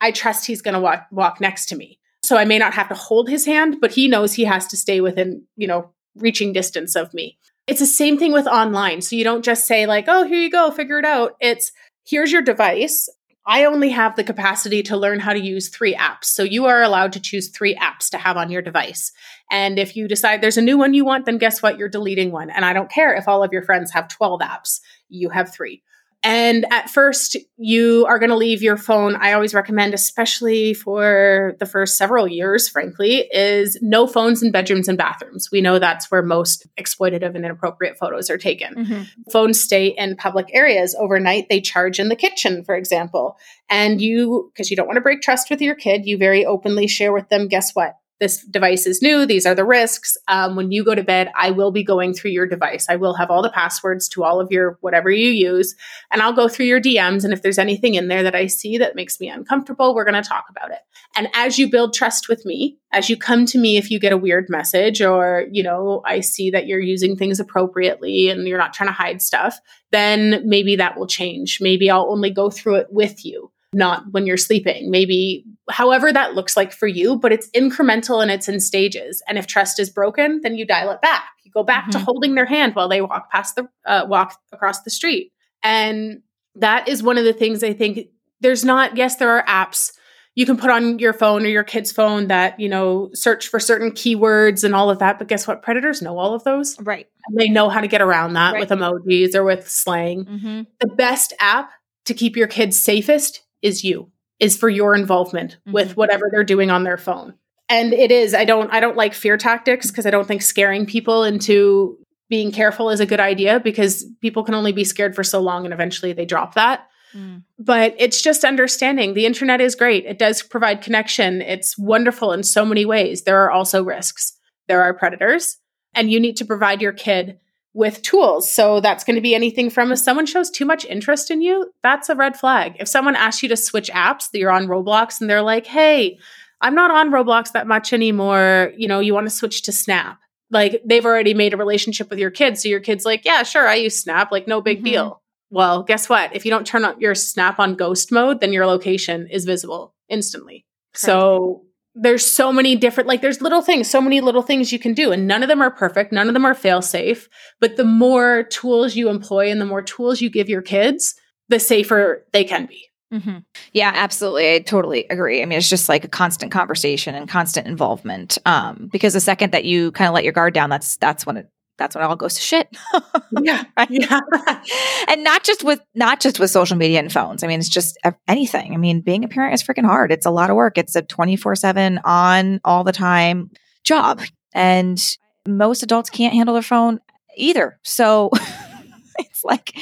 [0.00, 1.98] I trust he's going to walk, walk next to me.
[2.22, 4.76] So I may not have to hold his hand, but he knows he has to
[4.76, 7.38] stay within, you know, reaching distance of me.
[7.66, 9.00] It's the same thing with online.
[9.00, 11.36] So you don't just say, like, oh, here you go, figure it out.
[11.40, 11.72] It's
[12.06, 13.08] here's your device.
[13.46, 16.24] I only have the capacity to learn how to use three apps.
[16.24, 19.12] So you are allowed to choose three apps to have on your device.
[19.50, 21.78] And if you decide there's a new one you want, then guess what?
[21.78, 22.48] You're deleting one.
[22.48, 25.82] And I don't care if all of your friends have 12 apps, you have three.
[26.24, 29.14] And at first, you are going to leave your phone.
[29.16, 34.88] I always recommend, especially for the first several years, frankly, is no phones in bedrooms
[34.88, 35.50] and bathrooms.
[35.52, 38.74] We know that's where most exploitative and inappropriate photos are taken.
[38.74, 39.02] Mm-hmm.
[39.30, 41.50] Phones stay in public areas overnight.
[41.50, 43.36] They charge in the kitchen, for example.
[43.68, 46.86] And you, because you don't want to break trust with your kid, you very openly
[46.86, 47.98] share with them guess what?
[48.20, 49.26] This device is new.
[49.26, 50.16] These are the risks.
[50.28, 52.86] Um, when you go to bed, I will be going through your device.
[52.88, 55.74] I will have all the passwords to all of your whatever you use,
[56.12, 57.24] and I'll go through your DMs.
[57.24, 60.22] And if there's anything in there that I see that makes me uncomfortable, we're going
[60.22, 60.80] to talk about it.
[61.16, 64.12] And as you build trust with me, as you come to me if you get
[64.12, 68.58] a weird message or, you know, I see that you're using things appropriately and you're
[68.58, 69.58] not trying to hide stuff,
[69.90, 71.58] then maybe that will change.
[71.60, 74.90] Maybe I'll only go through it with you not when you're sleeping.
[74.90, 79.22] Maybe however that looks like for you, but it's incremental and it's in stages.
[79.28, 81.24] And if trust is broken, then you dial it back.
[81.44, 81.92] You go back mm-hmm.
[81.92, 85.32] to holding their hand while they walk past the uh, walk across the street.
[85.62, 86.22] And
[86.56, 88.08] that is one of the things I think
[88.40, 89.92] there's not yes there are apps
[90.36, 93.58] you can put on your phone or your kid's phone that you know search for
[93.58, 97.08] certain keywords and all of that but guess what predators know all of those right
[97.26, 98.60] and they know how to get around that right.
[98.60, 100.62] with emojis or with slang mm-hmm.
[100.80, 101.70] the best app
[102.04, 104.10] to keep your kids safest is you,
[104.40, 105.72] is for your involvement mm-hmm.
[105.72, 107.34] with whatever they're doing on their phone.
[107.68, 110.84] And it is, I don't I don't like fear tactics because I don't think scaring
[110.86, 115.24] people into being careful is a good idea because people can only be scared for
[115.24, 116.88] so long and eventually they drop that.
[117.14, 117.42] Mm.
[117.58, 120.04] But it's just understanding the internet is great.
[120.04, 121.40] It does provide connection.
[121.42, 123.22] It's wonderful in so many ways.
[123.22, 124.36] There are also risks.
[124.66, 125.58] There are predators,
[125.94, 127.38] and you need to provide your kid
[127.74, 128.50] with tools.
[128.50, 131.72] So that's going to be anything from if someone shows too much interest in you,
[131.82, 132.76] that's a red flag.
[132.78, 136.18] If someone asks you to switch apps, that you're on Roblox and they're like, "Hey,
[136.60, 138.72] I'm not on Roblox that much anymore.
[138.76, 140.20] You know, you want to switch to Snap."
[140.50, 143.68] Like they've already made a relationship with your kid, so your kid's like, "Yeah, sure,
[143.68, 144.84] I use Snap, like no big mm-hmm.
[144.84, 146.34] deal." Well, guess what?
[146.34, 149.94] If you don't turn on your Snap on ghost mode, then your location is visible
[150.08, 150.64] instantly.
[150.94, 151.06] Crazy.
[151.06, 154.94] So there's so many different like there's little things so many little things you can
[154.94, 157.28] do and none of them are perfect none of them are fail safe
[157.60, 161.14] but the more tools you employ and the more tools you give your kids
[161.48, 163.38] the safer they can be mm-hmm.
[163.72, 167.66] yeah absolutely i totally agree i mean it's just like a constant conversation and constant
[167.66, 171.24] involvement um, because the second that you kind of let your guard down that's that's
[171.24, 172.68] when it that's when it all goes to shit.
[173.42, 173.64] yeah.
[173.88, 174.20] yeah.
[175.08, 177.42] and not just with not just with social media and phones.
[177.42, 177.98] I mean, it's just
[178.28, 178.74] anything.
[178.74, 180.12] I mean, being a parent is freaking hard.
[180.12, 180.78] It's a lot of work.
[180.78, 183.50] It's a 24/7 on all the time
[183.82, 184.22] job.
[184.54, 185.00] And
[185.46, 187.00] most adults can't handle their phone
[187.36, 187.78] either.
[187.82, 188.30] So
[189.18, 189.74] it's like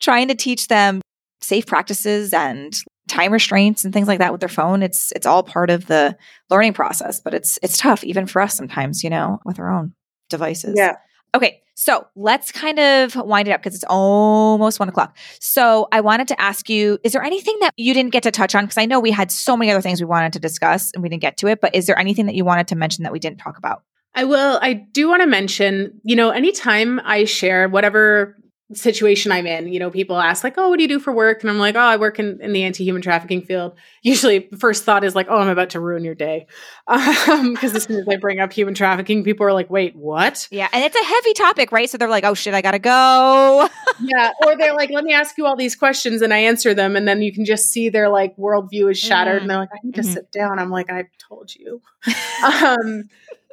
[0.00, 1.00] trying to teach them
[1.40, 2.74] safe practices and
[3.08, 4.82] time restraints and things like that with their phone.
[4.82, 6.16] It's it's all part of the
[6.50, 9.94] learning process, but it's it's tough even for us sometimes, you know, with our own
[10.28, 10.74] devices.
[10.76, 10.96] Yeah.
[11.34, 15.16] Okay, so let's kind of wind it up because it's almost one o'clock.
[15.40, 18.54] So I wanted to ask you is there anything that you didn't get to touch
[18.54, 18.64] on?
[18.64, 21.08] Because I know we had so many other things we wanted to discuss and we
[21.08, 23.18] didn't get to it, but is there anything that you wanted to mention that we
[23.18, 23.82] didn't talk about?
[24.14, 24.58] I will.
[24.60, 28.36] I do want to mention, you know, anytime I share whatever
[28.74, 29.72] situation I'm in.
[29.72, 31.74] You know, people ask like, "Oh, what do you do for work?" And I'm like,
[31.74, 35.26] "Oh, I work in, in the anti-human trafficking field." Usually, the first thought is like,
[35.30, 36.46] "Oh, I'm about to ruin your day,"
[36.86, 40.48] because um, as soon as I bring up human trafficking, people are like, "Wait, what?"
[40.50, 41.88] Yeah, and it's a heavy topic, right?
[41.88, 43.68] So they're like, "Oh shit, I gotta go."
[44.02, 46.94] yeah, or they're like, "Let me ask you all these questions," and I answer them,
[46.94, 49.42] and then you can just see their like worldview is shattered, mm-hmm.
[49.42, 50.12] and they're like, "I need to mm-hmm.
[50.12, 51.80] sit down." I'm like, "I told you."
[52.44, 53.04] um,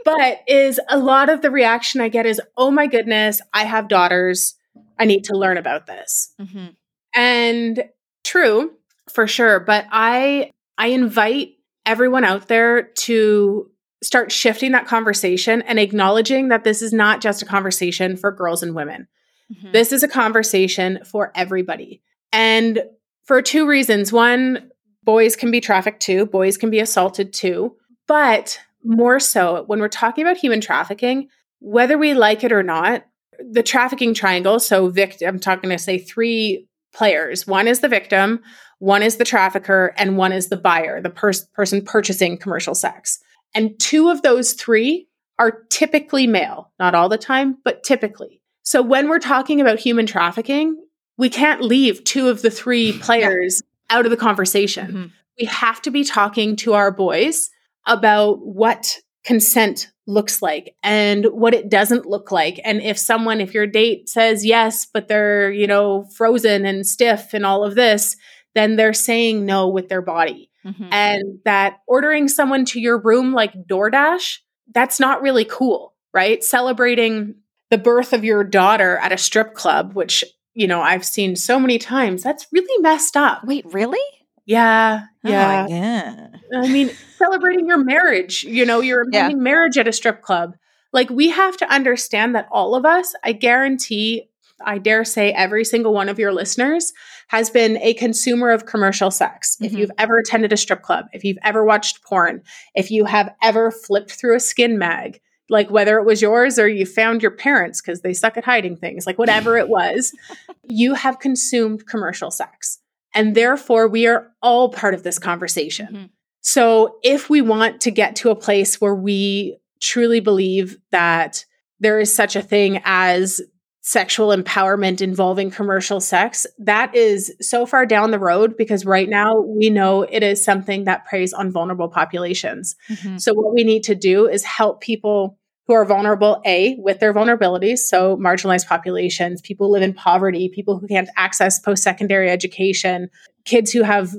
[0.03, 3.87] but is a lot of the reaction I get is, "Oh my goodness, I have
[3.87, 4.55] daughters."
[4.99, 6.33] I need to learn about this.
[6.39, 6.67] Mm-hmm.
[7.15, 7.83] And
[8.23, 8.71] true,
[9.11, 9.59] for sure.
[9.59, 11.53] But I I invite
[11.85, 13.69] everyone out there to
[14.03, 18.61] start shifting that conversation and acknowledging that this is not just a conversation for girls
[18.61, 19.07] and women.
[19.53, 19.71] Mm-hmm.
[19.71, 22.01] This is a conversation for everybody.
[22.33, 22.83] And
[23.25, 24.13] for two reasons.
[24.13, 24.71] One,
[25.03, 27.75] boys can be trafficked too, boys can be assaulted too.
[28.07, 31.29] But more so, when we're talking about human trafficking,
[31.59, 33.05] whether we like it or not,
[33.39, 34.59] the trafficking triangle.
[34.59, 37.45] So, victim, I'm talking to say three players.
[37.45, 38.41] One is the victim,
[38.79, 43.19] one is the trafficker, and one is the buyer, the pers- person purchasing commercial sex.
[43.53, 45.07] And two of those three
[45.39, 48.41] are typically male, not all the time, but typically.
[48.63, 50.81] So, when we're talking about human trafficking,
[51.17, 53.97] we can't leave two of the three players yeah.
[53.97, 54.87] out of the conversation.
[54.87, 55.05] Mm-hmm.
[55.39, 57.49] We have to be talking to our boys
[57.85, 62.59] about what consent looks like and what it doesn't look like.
[62.63, 67.33] And if someone if your date says yes but they're you know frozen and stiff
[67.33, 68.15] and all of this
[68.53, 70.49] then they're saying no with their body.
[70.65, 70.87] Mm-hmm.
[70.91, 74.39] and that ordering someone to your room like DoorDash
[74.73, 76.43] that's not really cool right?
[76.43, 77.35] Celebrating
[77.69, 80.23] the birth of your daughter at a strip club which
[80.55, 83.43] you know I've seen so many times that's really messed up.
[83.43, 83.99] Wait really?
[84.45, 86.27] Yeah yeah oh, yeah.
[86.55, 89.29] I mean, celebrating your marriage, you know, you're yeah.
[89.29, 90.55] marriage at a strip club.
[90.93, 94.29] Like, we have to understand that all of us, I guarantee
[94.63, 96.93] I dare say every single one of your listeners
[97.27, 99.55] has been a consumer of commercial sex.
[99.55, 99.65] Mm-hmm.
[99.65, 102.41] If you've ever attended a strip club, if you've ever watched porn,
[102.73, 106.67] if you have ever flipped through a skin mag, like whether it was yours or
[106.67, 110.13] you found your parents because they suck at hiding things, like whatever it was,
[110.63, 112.79] you have consumed commercial sex.
[113.13, 115.87] And therefore, we are all part of this conversation.
[115.87, 116.05] Mm-hmm.
[116.47, 121.43] So, if we want to get to a place where we truly believe that
[121.79, 123.41] there is such a thing as
[123.81, 129.41] sexual empowerment involving commercial sex, that is so far down the road because right now
[129.41, 132.75] we know it is something that preys on vulnerable populations.
[132.91, 133.17] Mm-hmm.
[133.17, 137.11] So, what we need to do is help people who are vulnerable, A, with their
[137.11, 137.79] vulnerabilities.
[137.79, 143.09] So, marginalized populations, people who live in poverty, people who can't access post secondary education,
[143.45, 144.13] kids who have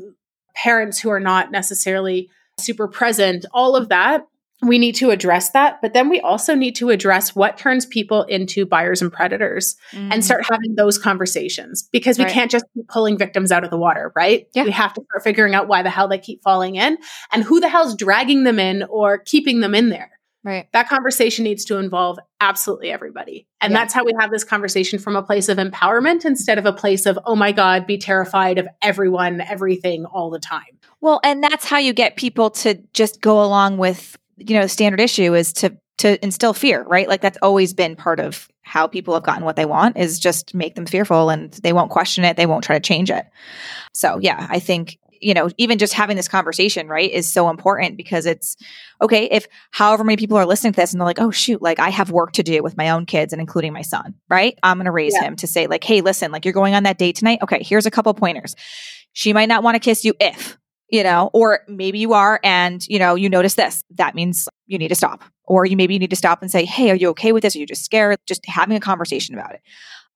[0.56, 2.28] parents who are not necessarily
[2.58, 4.26] super present, all of that
[4.62, 5.80] we need to address that.
[5.82, 10.08] But then we also need to address what turns people into buyers and predators mm.
[10.12, 12.32] and start having those conversations because we right.
[12.32, 14.48] can't just keep pulling victims out of the water, right?
[14.54, 14.64] Yeah.
[14.64, 16.96] We have to start figuring out why the hell they keep falling in
[17.32, 20.10] and who the hell's dragging them in or keeping them in there.
[20.46, 20.68] Right.
[20.72, 23.48] That conversation needs to involve absolutely everybody.
[23.60, 23.80] And yeah.
[23.80, 27.04] that's how we have this conversation from a place of empowerment instead of a place
[27.04, 30.78] of, oh my God, be terrified of everyone, everything all the time.
[31.00, 34.68] Well, and that's how you get people to just go along with you know, the
[34.68, 37.08] standard issue is to to instill fear, right?
[37.08, 40.54] Like that's always been part of how people have gotten what they want is just
[40.54, 43.24] make them fearful and they won't question it, they won't try to change it.
[43.94, 47.96] So, yeah, I think you know, even just having this conversation, right, is so important
[47.96, 48.56] because it's
[49.00, 51.78] okay if however many people are listening to this and they're like, oh, shoot, like
[51.78, 54.58] I have work to do with my own kids and including my son, right?
[54.62, 55.24] I'm going to raise yeah.
[55.24, 57.40] him to say, like, hey, listen, like you're going on that date tonight.
[57.42, 58.54] Okay, here's a couple pointers.
[59.12, 60.58] She might not want to kiss you if,
[60.88, 63.82] you know, or maybe you are and, you know, you notice this.
[63.94, 65.24] That means you need to stop.
[65.44, 67.54] Or you maybe you need to stop and say, Hey, are you okay with this?
[67.54, 68.18] Are you just scared?
[68.26, 69.60] Just having a conversation about it.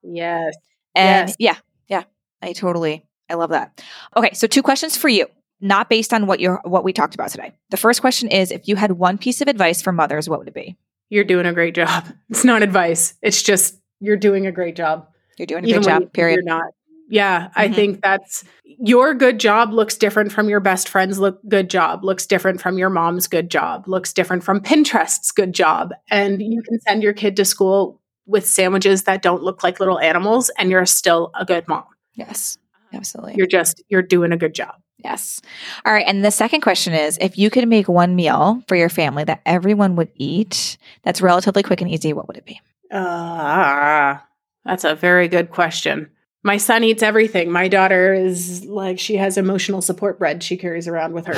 [0.03, 0.55] Yes.
[0.94, 1.36] And yes.
[1.38, 1.57] yeah,
[1.88, 2.05] yeah,
[2.42, 3.83] I totally, I love that.
[4.16, 4.33] Okay.
[4.35, 5.26] So two questions for you,
[5.61, 7.53] not based on what you're, what we talked about today.
[7.70, 10.49] The first question is if you had one piece of advice for mothers, what would
[10.49, 10.76] it be?
[11.09, 12.07] You're doing a great job.
[12.31, 13.14] It's not advice.
[13.22, 15.09] It's just, you're doing a great job.
[15.39, 16.41] You're doing a Even great job, period.
[16.45, 16.72] You're not.
[17.11, 17.61] Yeah, mm-hmm.
[17.61, 22.05] I think that's your good job looks different from your best friend's look good job,
[22.05, 25.93] looks different from your mom's good job, looks different from Pinterest's good job.
[26.09, 29.99] And you can send your kid to school with sandwiches that don't look like little
[29.99, 31.85] animals and you're still a good mom.
[32.14, 32.59] Yes.
[32.93, 33.34] Absolutely.
[33.36, 34.74] You're just you're doing a good job.
[34.99, 35.41] Yes.
[35.86, 36.05] All right.
[36.07, 39.41] And the second question is if you could make one meal for your family that
[39.47, 42.61] everyone would eat that's relatively quick and easy, what would it be?
[42.91, 44.18] Uh,
[44.64, 46.11] that's a very good question
[46.43, 47.51] my son eats everything.
[47.51, 51.34] My daughter is like she has emotional support bread she carries around with her.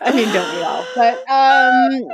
[0.00, 0.86] I mean, don't we all?
[0.94, 2.08] But um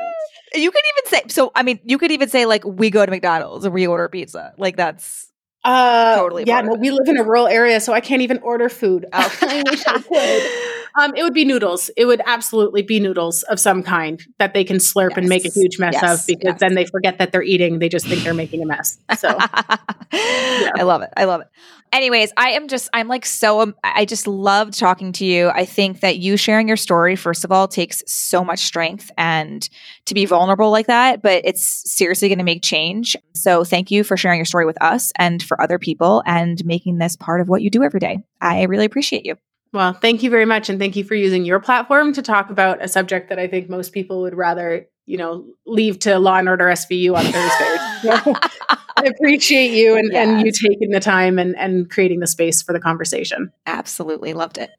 [0.55, 3.11] you could even say so I mean, you could even say like we go to
[3.11, 4.55] McDonald's and we order pizza.
[4.59, 5.30] Like that's
[5.65, 6.45] uh, totally.
[6.47, 9.07] Yeah, no, we live in a rural area, so I can't even order food.
[9.13, 9.39] Oh.
[9.43, 10.71] I wish I could.
[10.99, 11.91] Um, it would be noodles.
[11.97, 15.19] It would absolutely be noodles of some kind that they can slurp yes.
[15.19, 16.21] and make a huge mess yes.
[16.21, 16.61] of because yes.
[16.61, 17.79] then they forget that they're eating.
[17.79, 18.99] They just think they're making a mess.
[19.17, 19.29] So
[20.13, 20.71] yeah.
[20.77, 21.11] I love it.
[21.17, 21.49] I love it.
[21.93, 25.49] Anyways, I am just, I'm like so, um, I just loved talking to you.
[25.49, 29.69] I think that you sharing your story, first of all, takes so much strength and
[30.07, 33.17] to be vulnerable like that, but it's seriously going to make change.
[33.35, 36.99] So thank you for sharing your story with us and for other people and making
[36.99, 38.21] this part of what you do every day.
[38.41, 39.37] I really appreciate you.
[39.73, 40.69] Well, thank you very much.
[40.69, 43.69] And thank you for using your platform to talk about a subject that I think
[43.69, 48.41] most people would rather, you know, leave to Law and Order SVU on Thursday.
[48.97, 50.29] I appreciate you and, yes.
[50.29, 53.53] and you taking the time and, and creating the space for the conversation.
[53.67, 54.35] Absolutely.
[54.35, 54.71] Loved it.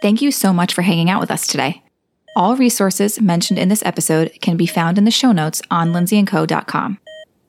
[0.00, 1.82] Thank you so much for hanging out with us today.
[2.34, 6.98] All resources mentioned in this episode can be found in the show notes on lynzyandco.com.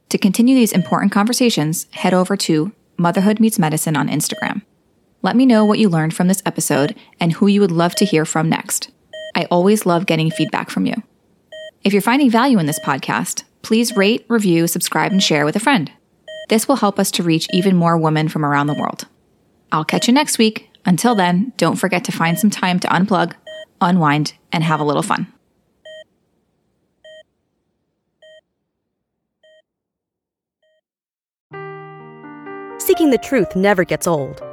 [0.10, 4.62] To continue these important conversations, head over to Motherhood Meets Medicine on Instagram.
[5.22, 8.06] Let me know what you learned from this episode and who you would love to
[8.06, 8.92] hear from next.
[9.36, 11.02] I always love getting feedback from you.
[11.84, 15.60] If you're finding value in this podcast, please rate, review, subscribe, and share with a
[15.60, 15.92] friend.
[16.48, 19.06] This will help us to reach even more women from around the world.
[19.70, 20.70] I'll catch you next week.
[20.86, 23.34] Until then, don't forget to find some time to unplug,
[23.82, 25.28] unwind, and have a little fun.
[32.78, 34.42] Seeking the truth never gets old.